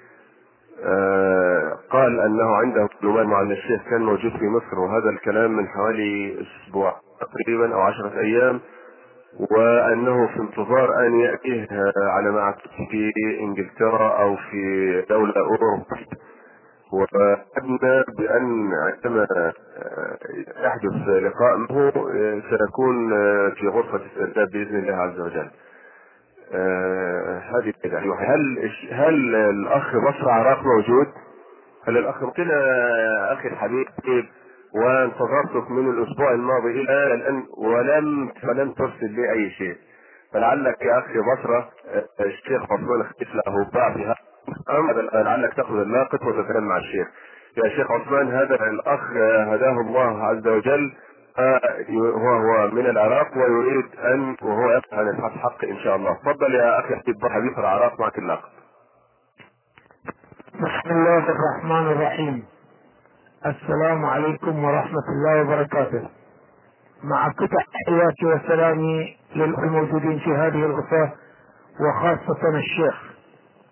[0.84, 5.68] آه، قال أنه عنده معلومات مع ان الشيخ كان موجود في مصر وهذا الكلام من
[5.68, 8.62] حوالي أسبوع تقريبا أو عشرة أيام.
[9.52, 11.68] وأنه في انتظار أن يأتيه
[11.98, 12.56] على ما
[12.90, 15.98] في إنجلترا أو في دولة اوروبا
[16.94, 19.28] وأدنى بأن عندما
[20.64, 21.92] يحدث لقاء معه
[22.50, 23.10] سنكون
[23.52, 25.50] في غرفة استعداد بإذن الله عز وجل.
[26.54, 27.74] آه هذه
[28.20, 31.08] هل هل الأخ بصر عراق موجود؟
[31.88, 32.40] هل الأخ قلت
[33.34, 33.88] أخي الحبيب
[34.86, 39.76] وانتظرتك من الأسبوع الماضي إلى الآن ولم فلم ترسل لي أي شيء.
[40.34, 43.70] فلعلك يا أخي بصرة آه، الشيخ عثمان اختيس له
[44.90, 47.08] هذا لعلك تأخذ الناقد وتتكلم مع الشيخ.
[47.58, 49.12] يا شيخ عثمان هذا الأخ
[49.54, 50.94] هداه الله عز وجل
[51.90, 56.14] هو هو من العراق ويريد ان وهو يبحث عن الحق حق إن شاء الله.
[56.14, 58.50] تفضل يا أخي حبيب حبيب العراق معك الناقد.
[60.54, 62.57] بسم الله الرحمن الرحيم.
[63.46, 66.10] السلام عليكم ورحمة الله وبركاته.
[67.04, 71.12] مع قطع حياتي وسلامي للموجودين في هذه الغرفة
[71.80, 73.04] وخاصة الشيخ.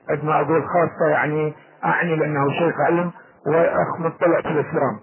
[0.10, 1.54] عندما أقول خاصة يعني
[1.84, 3.12] أعني لأنه شيخ علم
[3.48, 5.00] وأخ مطلع في الإسلام.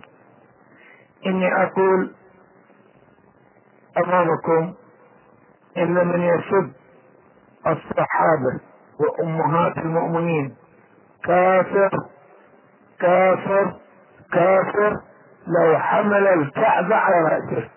[1.27, 2.13] إني أقول
[3.99, 4.75] أمامكم
[5.77, 6.73] إن من يسب
[7.67, 8.61] الصحابة
[9.01, 10.55] وأمهات المؤمنين
[11.25, 11.91] كافر
[13.01, 13.82] كافر
[14.33, 15.01] كافر
[15.47, 17.69] لو حمل الكعبة على رأسه.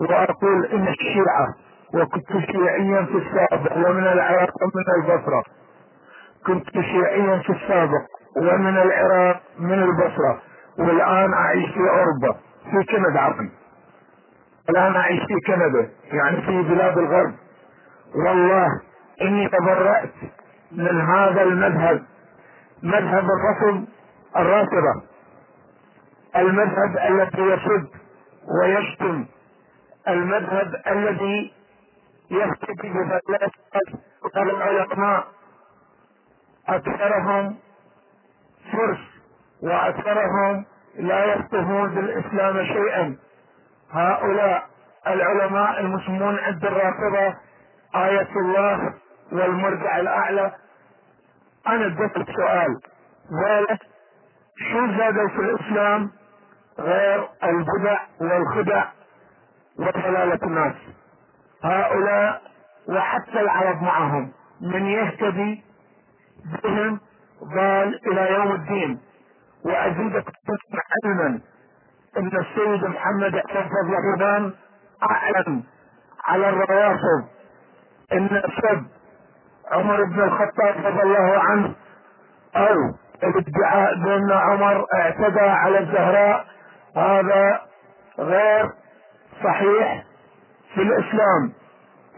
[0.00, 1.54] وأقول إن الشيعة
[1.94, 5.42] وكنت شيعيا في السابق ومن العراق ومن البصرة.
[6.46, 8.04] كنت شيعيا في السابق
[8.36, 10.42] ومن العراق من البصرة.
[10.78, 12.38] والآن أعيش في أوروبا
[12.70, 13.48] في كندا عفوا.
[14.70, 17.34] الآن أعيش في كندا يعني في بلاد الغرب.
[18.14, 18.68] والله
[19.22, 20.14] إني تبرأت
[20.72, 22.02] من هذا المذهب
[22.82, 23.84] مذهب الرفض
[24.36, 25.07] الرافضة.
[26.38, 27.88] المذهب الذي يسب
[28.62, 29.26] ويشتم
[30.08, 31.52] المذهب الذي
[32.30, 33.52] يهتدي بفلات
[34.36, 35.24] العلماء.
[36.68, 37.56] أكثرهم
[38.72, 38.98] فرس
[39.62, 40.64] وأكثرهم
[40.98, 43.16] لا يفقهون بالإسلام شيئا.
[43.90, 44.66] هؤلاء
[45.06, 47.36] العلماء المسلمون عند الرافضة
[47.94, 48.94] آية الله
[49.32, 50.52] والمرجع الأعلى.
[51.66, 52.80] أنا اديتك سؤال.
[53.44, 53.80] ذلك
[54.72, 56.10] شو زادوا في الإسلام؟
[56.80, 58.84] غير البدع والخدع
[59.78, 60.74] وضلالة الناس.
[61.64, 62.42] هؤلاء
[62.88, 65.64] وحتى العرب معهم من يهتدي
[66.64, 67.00] بهم
[67.54, 69.00] ضال إلى يوم الدين.
[69.64, 70.24] وأزيدك
[71.04, 71.40] علما
[72.18, 74.52] إن السيد محمد اعتز رمضان
[75.10, 75.62] أعلن
[76.24, 77.28] على الروافض
[78.12, 78.86] إن سب
[79.72, 81.74] عمر بن الخطاب رضي الله عنه
[82.56, 82.74] أو
[83.22, 86.46] الادعاء بان عمر اعتدى على الزهراء
[86.98, 87.60] هذا
[88.18, 88.72] غير
[89.44, 90.04] صحيح
[90.74, 91.52] في الإسلام.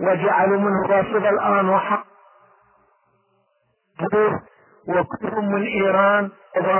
[0.01, 2.07] وجعلوا منه رافض الآن وحق
[4.89, 6.31] وكلهم من إيران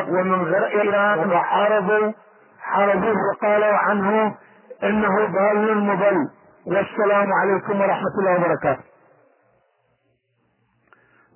[0.09, 1.31] ومن غير إيران.
[1.31, 2.13] وحاربوا
[2.59, 4.37] حرجوه وقالوا عنه
[4.83, 6.31] إنه ضال مضل.
[6.67, 8.85] والسلام عليكم ورحمة الله وبركاته.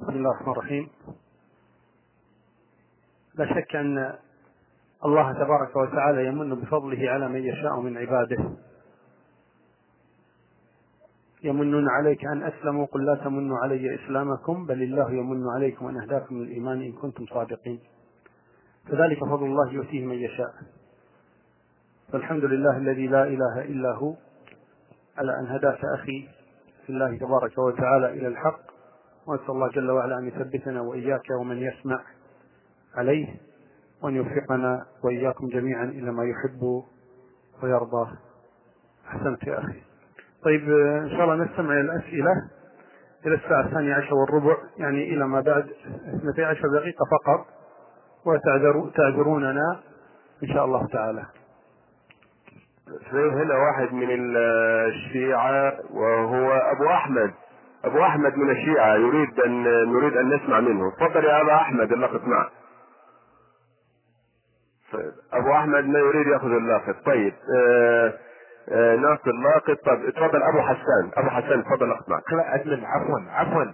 [0.00, 0.88] بسم الله الرحمن الرحيم.
[3.34, 4.18] لا شك أن
[5.04, 8.56] الله تبارك وتعالى يمن بفضله على من يشاء من عباده.
[11.44, 16.38] يمنون عليك أن أسلموا قل لا تمنوا علي إسلامكم بل الله يمن عليكم أن أهداكم
[16.38, 17.80] للإيمان إن كنتم صادقين.
[18.88, 20.54] فذلك فضل الله يؤتيه من يشاء.
[22.12, 24.14] فالحمد لله الذي لا إله إلا هو
[25.18, 26.28] على أن هداك أخي
[26.86, 28.60] في الله تبارك وتعالى إلى الحق.
[29.26, 32.00] وأسأل الله جل وعلا أن يثبتنا وإياك ومن يسمع
[32.94, 33.36] عليه.
[34.04, 36.82] وأن يوفقنا وإياكم جميعا إلى ما يحب
[37.62, 38.10] ويرضى.
[39.08, 39.82] أحسنت يا أخي.
[40.44, 42.32] طيب إن شاء الله نستمع إلى الأسئلة.
[43.26, 45.70] إلى الساعة الثانية عشر والربع يعني إلى ما بعد
[46.14, 47.46] اثنتي عشر دقيقة فقط.
[48.26, 49.80] وتعذروننا
[50.42, 51.24] إن شاء الله تعالى.
[53.10, 57.34] في هنا واحد من الشيعة وهو أبو أحمد.
[57.84, 60.90] أبو أحمد من الشيعة يريد أن نريد أن نسمع منه.
[60.90, 62.50] تفضل يا أبا أحمد اللقط معك
[65.32, 66.96] أبو أحمد ما يريد يأخذ اللاقط.
[67.06, 67.34] طيب.
[67.56, 68.12] آه
[68.68, 71.10] آه ناصر لاقط طب تفضل أبو حسان.
[71.16, 72.32] أبو حسان تفضل لقط معك.
[72.32, 73.64] لا أدمن عفوا عفوا.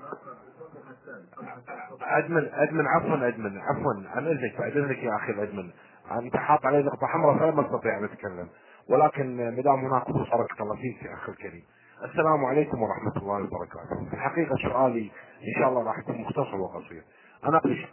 [2.03, 3.95] أدمن أدمن عفوا أدمن عفوا.
[4.15, 5.71] عن إذنك بعد إذنك يا أخي الأدمن.
[6.11, 8.49] أنت حاط علي نقطة حمراء فلا أستطيع أن أتكلم
[8.89, 11.63] ولكن ما دام هناك بارك الله فيك يا أخي الكريم.
[12.05, 14.09] السلام عليكم ورحمة الله وبركاته.
[14.11, 15.11] في الحقيقة سؤالي
[15.41, 17.03] إن شاء الله راح يكون مختصر وقصير.
[17.45, 17.87] أنا اريد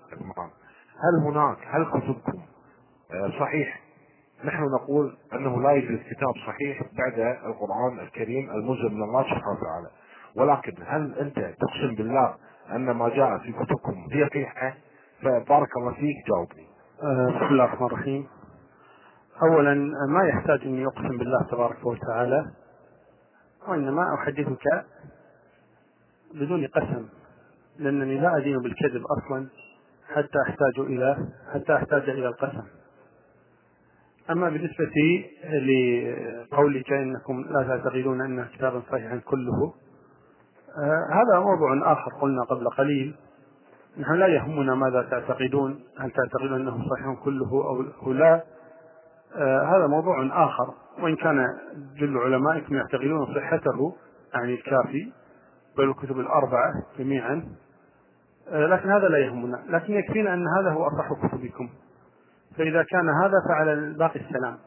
[1.04, 2.42] هل هناك هل كتبكم
[3.40, 3.82] صحيح
[4.44, 9.90] نحن نقول أنه لا يوجد كتاب صحيح بعد القرآن الكريم المنزل من الله سبحانه وتعالى.
[10.36, 12.36] ولكن هل أنت تقسم بالله
[12.72, 14.74] أن ما جاء في كتبكم هي صحيحة؟
[15.22, 16.68] فبارك الله فيك جاوبني.
[17.36, 18.28] بسم الله الرحمن الرحيم.
[19.44, 19.74] اولا
[20.10, 22.52] ما يحتاج اني اقسم بالله تبارك وتعالى
[23.68, 24.86] وإنما أحدثك
[26.34, 27.10] بدون قسم
[27.80, 29.48] لأنني لا أدين بالكذب أصلا
[30.14, 32.64] حتى أحتاج إلى حتى أحتاج إلى القسم
[34.32, 34.92] أما بالنسبة
[36.52, 39.74] لقولك أنكم لا تعتقدون أن كتابا صحيحا كله
[40.84, 43.16] آه هذا موضوع آخر قلنا قبل قليل.
[43.98, 47.52] نحن لا يهمنا ماذا تعتقدون هل تعتقدون أنه صحيح كله
[48.04, 48.44] أو لا.
[49.36, 50.74] آه هذا موضوع آخر.
[51.04, 51.48] وإن كان
[52.00, 53.96] جل علمائكم يعتقدون صحته
[54.34, 55.12] يعني الكافي
[55.78, 57.44] بل الكتب الأربعة جميعا
[58.50, 59.64] آه لكن هذا لا يهمنا.
[59.70, 61.70] لكن يكفينا أن هذا هو أصح كتبكم.
[62.58, 64.58] فإذا كان هذا فعلى الباقي السلام.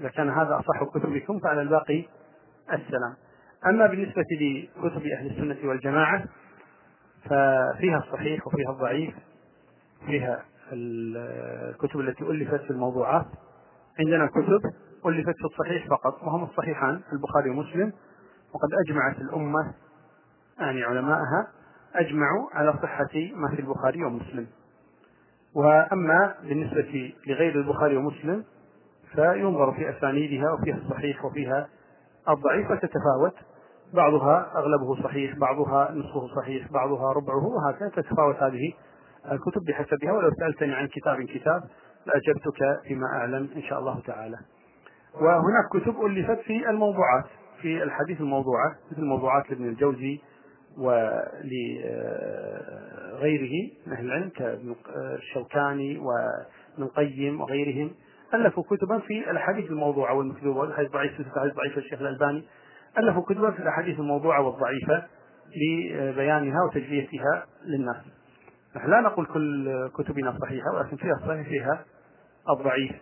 [0.00, 2.04] إذا كان هذا أصح كتبكم فعلى الباقي
[2.72, 3.14] السلام.
[3.66, 4.24] أما بالنسبة
[4.76, 6.24] لكتب أهل السنة والجماعة
[7.24, 9.14] ففيها الصحيح وفيها الضعيف
[10.06, 13.26] فيها الكتب التي ألفت في الموضوعات.
[13.98, 14.60] عندنا كتب
[15.06, 17.92] ألفت في الصحيح فقط وهم الصحيحان البخاري ومسلم
[18.54, 19.74] وقد أجمعت الأمة
[20.58, 21.46] يعني علماءها
[21.94, 24.46] أجمعوا على صحة ما في البخاري ومسلم.
[25.54, 28.44] وأما بالنسبة لغير البخاري ومسلم
[29.14, 31.68] فينظر في أسانيدها وفيها الصحيح وفيها
[32.28, 33.34] الضعيف وتتفاوت.
[33.94, 38.72] بعضها أغلبه صحيح بعضها نصفه صحيح بعضها ربعه وهكذا تتفاوت هذه
[39.32, 40.12] الكتب بحسبها.
[40.12, 41.62] ولو سألتني عن كتاب كتاب
[42.06, 44.36] لأجبتك فيما أعلم إن شاء الله تعالى.
[45.14, 47.24] وهناك كتب ألفت في الموضوعات
[47.62, 50.20] في الحديث الموضوعة مثل موضوعات لابن الجوزي
[50.78, 52.30] ولغيره
[53.86, 57.90] من أهل العلم كالشوكاني وابن القيم وغيرهم
[58.34, 62.44] ألفوا كتبا في الأحاديث الموضوعة والمكذوبة والحديث ضعيف في الحديث ضعيف الشيخ الألباني.
[62.98, 65.02] ألفوا كتبا في الأحاديث الموضوعة والضعيفة
[65.56, 67.96] لبيانها وتجليتها للناس.
[68.76, 71.84] نحن لا نقول كل كتبنا صحيحة ولكن فيها الصحيح فيها
[72.50, 72.92] الضعيف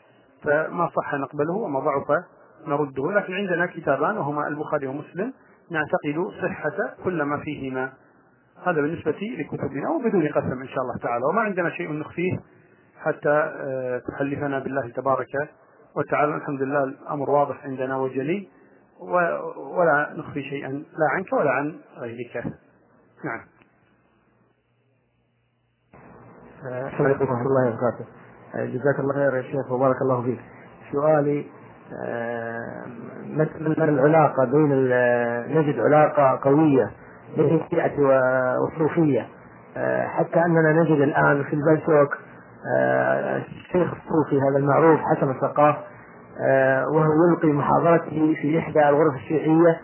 [0.42, 2.24] فما صح نقبله وما ضعف
[2.66, 3.12] نرده.
[3.12, 5.32] لكن عندنا كتابان وهما البخاري ومسلم
[5.70, 7.92] نعتقد صحة كل ما فيهما.
[8.66, 11.24] هذا بالنسبة لكتبنا وبدون قسم إن شاء الله تعالى.
[11.24, 12.40] وما عندنا شيء نخفيه
[12.96, 13.52] حتى
[14.08, 15.50] تحلفنا بالله تبارك
[15.96, 16.34] وتعالى.
[16.34, 18.48] الحمد لله الأمر واضح عندنا وجلي.
[19.56, 22.36] ولا نخفي شيئا لا عنك ولا عن غيرك.
[23.24, 23.40] نعم.
[26.64, 28.06] السلام عليكم ورحمة الله وبركاته.
[28.54, 30.40] جزاك الله خير يا شيخ وبارك الله فيك.
[30.92, 31.46] سؤالي
[33.36, 34.68] مثل العلاقة بين
[35.58, 36.90] نجد علاقة قوية
[37.36, 37.92] بين الشيعة
[38.62, 39.26] والصوفية
[40.06, 42.18] حتى أننا نجد الآن في البلسوك
[43.46, 45.76] الشيخ الصوفي هذا المعروف حسن الثقاف
[46.94, 49.80] وهو يلقي محاضرته في إحدى الغرف الشيعية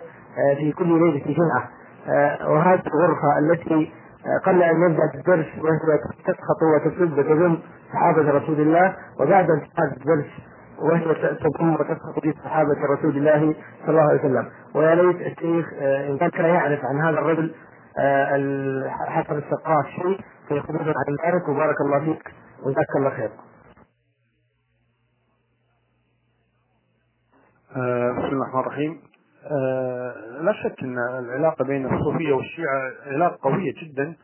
[0.59, 1.68] في كل ليلة جمعة.
[2.50, 3.92] وهذه الغرفة التي
[4.46, 7.59] قبل أن يبدأ الدرس وهي تسخط وتسب وتذم
[7.92, 10.26] صحابه رسول الله وبعد انتهاء الدرس
[10.78, 14.50] وهي تذم وتسخط في صحابة رسول الله صلى الله عليه وسلم.
[14.74, 17.54] ويا ليت الشيخ إن كان كان يعرف عن هذا الرجل
[18.88, 23.30] حسن السقاف شيء فيخبرنا عن ذلك وبارك الله فيك وجزاك الله خير.
[28.16, 29.02] بسم الله الرحمن الرحيم.
[29.44, 34.16] آه لا شك إن العلاقة بين الصوفية والشيعة علاقة قوية جدا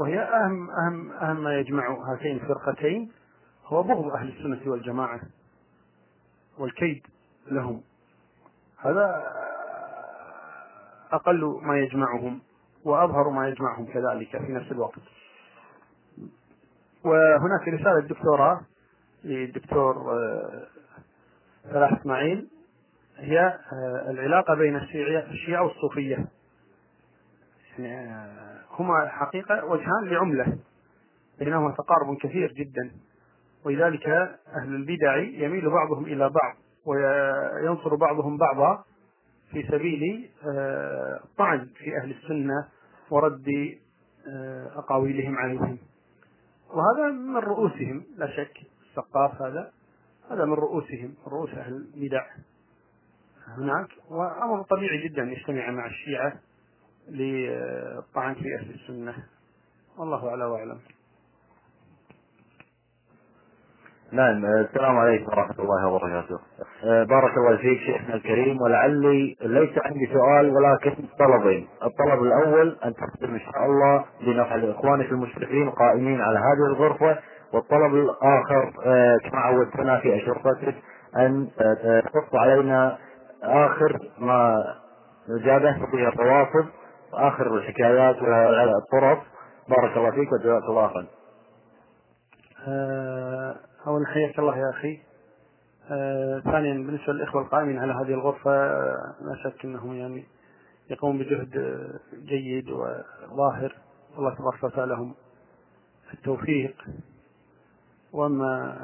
[0.00, 3.10] وهي أهم أهم أهم ما يجمع هاتين الفرقتين
[3.66, 5.20] هو بغض أهل السنة والجماعة.
[6.58, 7.06] والكيد
[7.50, 7.82] لهم.
[8.78, 9.32] هذا
[11.12, 12.40] أقل ما يجمعهم
[12.84, 15.00] وأظهر ما يجمعهم كذلك في نفس الوقت.
[17.04, 18.60] وهناك رسالة دكتوراه
[19.24, 19.94] للدكتور
[21.70, 22.48] فلاح إسماعيل.
[23.16, 23.58] هي
[24.08, 26.26] العلاقة بين الشيعة والصوفية.
[27.78, 28.30] يعني
[28.70, 30.58] هما حقيقة وجهان لعملة.
[31.38, 32.90] بينهما تقارب كثير جدا.
[33.66, 34.06] ولذلك
[34.62, 36.56] أهل البدع يميل بعضهم إلى بعض
[36.86, 38.84] وينصر بعضهم بعضا
[39.50, 40.30] في سبيل
[41.24, 42.68] الطعن في أهل السنة
[43.10, 43.78] ورد
[44.76, 45.78] أقاويلهم عليهم.
[46.68, 49.72] وهذا من رؤوسهم لا شك السقاف هذا
[50.30, 52.26] هذا من رؤوسهم رؤوس أهل البدع
[53.58, 53.88] هناك.
[54.10, 56.32] وأمر طبيعي جدا يجتمع مع الشيعة
[57.08, 59.14] للطعن في أهل السنة.
[59.98, 60.78] والله أعلى وأعلم.
[64.12, 66.38] نعم السلام عليكم ورحمة الله وبركاته.
[66.84, 71.68] بارك الله فيك شيخنا الكريم ولعلي ليس عندي سؤال ولكن طلبين.
[71.82, 77.18] الطلب الأول أن تختم إن شاء الله بنفع إخوانك المشرفين قائمين على هذه الغرفة
[77.52, 78.72] والطلب الآخر
[79.24, 80.74] كما عودتنا في أشرطتك
[81.16, 81.48] أن
[82.04, 82.98] تقص علينا
[83.42, 84.64] آخر ما
[85.44, 86.66] جابه به الروافض
[87.14, 89.18] آخر الحكايات والطرف
[89.68, 91.06] بارك الله فيك وجزاك الله خيرا.
[93.86, 95.02] أولا حياك الله يا أخي.
[95.90, 98.50] آه، ثانيا بالنسبة للإخوة القائمين على هذه الغرفة
[99.20, 100.24] لا شك أنهم يعني
[100.90, 101.50] يقومون بجهد
[102.14, 103.76] جيد وظاهر.
[104.18, 105.14] الله تبارك وتعالى لهم
[106.14, 106.84] التوفيق.
[108.12, 108.76] وأما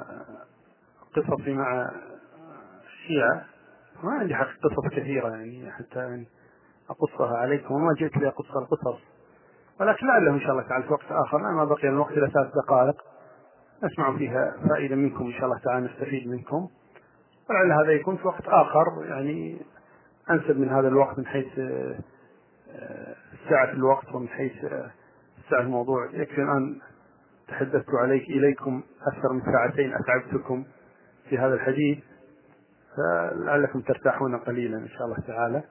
[1.16, 1.90] قصصي مع
[2.84, 3.44] الشيعة
[4.03, 6.26] ما عندي حق قصص كثيرة يعني حتى يعني
[6.90, 7.74] أقصها عليكم.
[7.74, 9.00] وما جئت لأقص القصص.
[9.80, 12.55] ولكن لعله إن شاء الله تعالى في وقت آخر ما بقي من الوقت إلى ثلاث
[12.55, 13.11] دقائق.
[13.85, 16.68] نسمع فيها فائدة منكم إن شاء الله تعالى نستفيد منكم.
[17.51, 19.59] ولعل هذا يكون في وقت آخر يعني
[20.30, 21.61] أنسب من هذا الوقت من حيث
[23.49, 24.66] سعة الوقت ومن حيث
[25.51, 26.11] سعة الموضوع.
[26.12, 26.80] يكفي الآن
[27.49, 30.64] تحدثت عليك إليكم أكثر من ساعتين أتعبتكم
[31.28, 31.99] في هذا الحديث
[32.97, 35.62] فلعلكم ترتاحون قليلا إن شاء الله تعالى.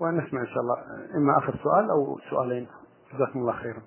[0.00, 0.76] ونسمع إن شاء الله
[1.16, 2.66] إما آخر سؤال أو سؤالين.
[3.14, 3.82] جزاكم الله خيرا.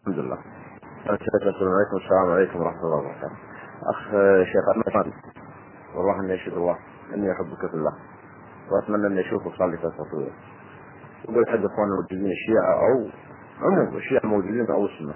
[0.00, 0.63] الحمد لله.
[1.04, 1.94] السلام عليكم.
[1.94, 3.36] والسلام عليكم ورحمة الله وبركاته.
[3.90, 4.10] أخ
[4.44, 5.12] شيخ أحمد
[5.94, 6.76] والله إني أشهد الله
[7.14, 7.92] إني أحبك في الله.
[8.70, 10.32] وأتمنى إني أشوفك صار لي فترة طويلة
[11.28, 13.08] وقلت حد إخواننا الموجودين الشيعة أو
[13.60, 15.14] عموم الشيعة الموجودين أو السنة.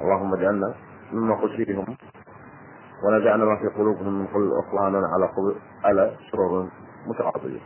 [0.00, 0.74] اللهم اجعلنا
[1.12, 1.96] مما قلت فيهم
[3.04, 5.30] ونزعنا ما في قلوبهم من كل إخواننا على
[5.84, 6.68] على سرور
[7.06, 7.60] متقابلين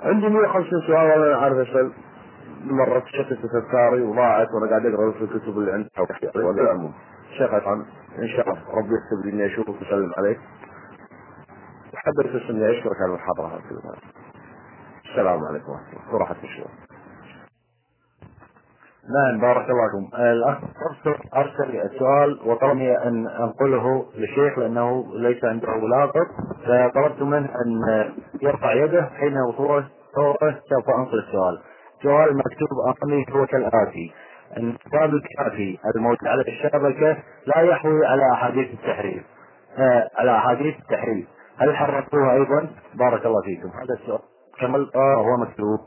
[0.00, 1.92] عندي 150 سؤال ولا أعرف أسأل.
[2.64, 5.88] مرة تشتت أفكاري وضاعت وأنا قاعد أقرأ في الكتب اللي عندي.
[6.36, 6.74] ولا
[7.68, 7.84] عن
[8.18, 8.62] إن شاء الله.
[8.70, 10.38] ربي يكتب لي إني أشوفك وأسلم عليك.
[11.94, 13.46] حبيت إني أشكرك على المحاضرة.
[13.46, 13.96] هذه
[15.10, 16.14] السلام عليكم ورحمة الله.
[16.14, 16.70] وراحة الشغل
[19.14, 20.16] نعم بارك الله فيكم.
[20.22, 20.58] الأخ
[21.36, 26.26] ارسل السؤال وطلبني أن أنقله للشيخ لأنه ليس عنده لاقط
[26.64, 27.82] فطلبت منه أن
[28.42, 29.88] يرفع يده حين وصوله.
[30.14, 31.58] سوف أنقل السؤال.
[31.98, 34.12] السؤال مكتوب امامي هو كالآتي
[34.56, 39.22] ان الكتاب الكافي الموجود على الشبكه لا يحوي على أحاديث التحريف.
[39.78, 41.26] آه على أحاديث التحريف.
[41.56, 43.68] هل حررتوها أيضا؟ بارك الله فيكم.
[43.68, 44.20] هذا السؤال
[44.60, 45.80] كمل آه هو مكتوب.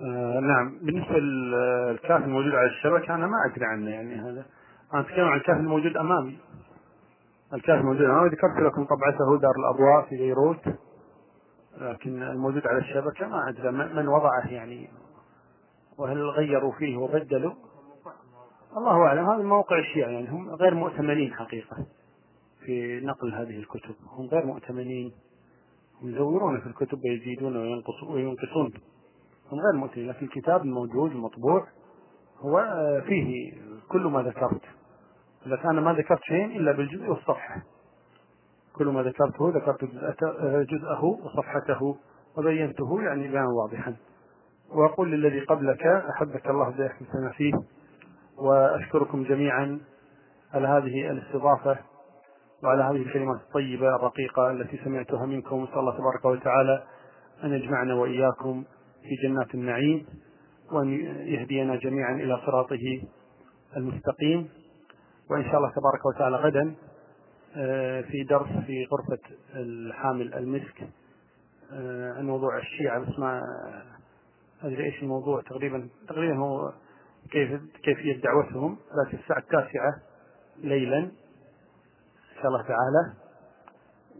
[0.00, 4.44] آه نعم بالنسبة للكاف الموجود على الشبكة أنا ما أدري عنه يعني هذا
[4.94, 6.38] أنا أتكلم عن الكاف الموجود أمامي
[7.54, 10.85] الكاف الموجود أمامي ذكرت لكم طبعته دار الأضواء في بيروت
[11.80, 14.88] لكن الموجود على الشبكة ما أدري من وضعه يعني؟
[15.98, 17.52] وهل غيروا فيه وبدلوا؟
[18.76, 21.76] الله أعلم هذا موقع الشيعة يعني هم غير مؤتمنين حقيقة
[22.64, 23.94] في نقل هذه الكتب.
[24.08, 25.12] هم غير مؤتمنين
[26.02, 27.56] هم يزورون في الكتب ويزيدون
[28.08, 28.72] وينقصون.
[29.52, 31.66] هم غير مؤتمنين لكن الكتاب الموجود المطبوع
[32.38, 32.62] هو
[33.06, 33.52] فيه
[33.88, 34.62] كل ما ذكرت.
[35.46, 37.62] إذا كان ما ذكرت شيء إلا بالجزء والصفحة.
[38.78, 39.84] كل ما ذكرته ذكرت
[40.70, 41.96] جزءه وصفحته
[42.38, 43.96] وبينته يعني بيانا واضحا.
[44.70, 47.52] وأقول للذي قبلك أحبك الله بأحسن فيه
[48.38, 49.80] وأشكركم جميعا
[50.54, 51.78] على هذه الاستضافة
[52.64, 55.62] وعلى هذه الكلمات الطيبة الرقيقة التي سمعتها منكم.
[55.62, 56.82] نسأل الله تبارك وتعالى
[57.44, 58.64] أن يجمعنا وإياكم
[59.02, 60.06] في جنات النعيم
[60.72, 60.88] وأن
[61.26, 63.02] يهدينا جميعا إلى صراطه
[63.76, 64.48] المستقيم.
[65.30, 66.74] وإن شاء الله تبارك وتعالى غدا
[68.10, 69.18] في درس في غرفة
[69.54, 70.88] الحامل المسك.
[72.18, 73.42] الموضوع الشيعة بس ما
[74.62, 75.88] أدري إيش الموضوع تقريبا.
[76.08, 76.72] تقريبا هو
[77.30, 78.76] كيف كيفية دعوتهم
[79.06, 79.94] لكن الساعة التاسعة
[80.58, 81.10] ليلا إن
[82.36, 83.12] شاء الله تعالى.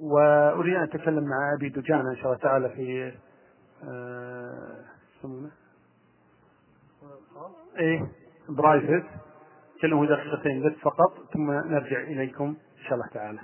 [0.01, 3.13] وأريد أن أتكلم مع أبي دجانه إن شاء الله تعالى في
[3.85, 4.85] آه،
[5.19, 5.51] يسمونه
[7.79, 8.11] إيه؟
[8.49, 9.07] برايفت
[9.83, 12.45] كلمه دقيقتين بس فقط ثم نرجع إليكم.
[12.45, 12.57] ان
[12.87, 13.41] شاء الله تعالى.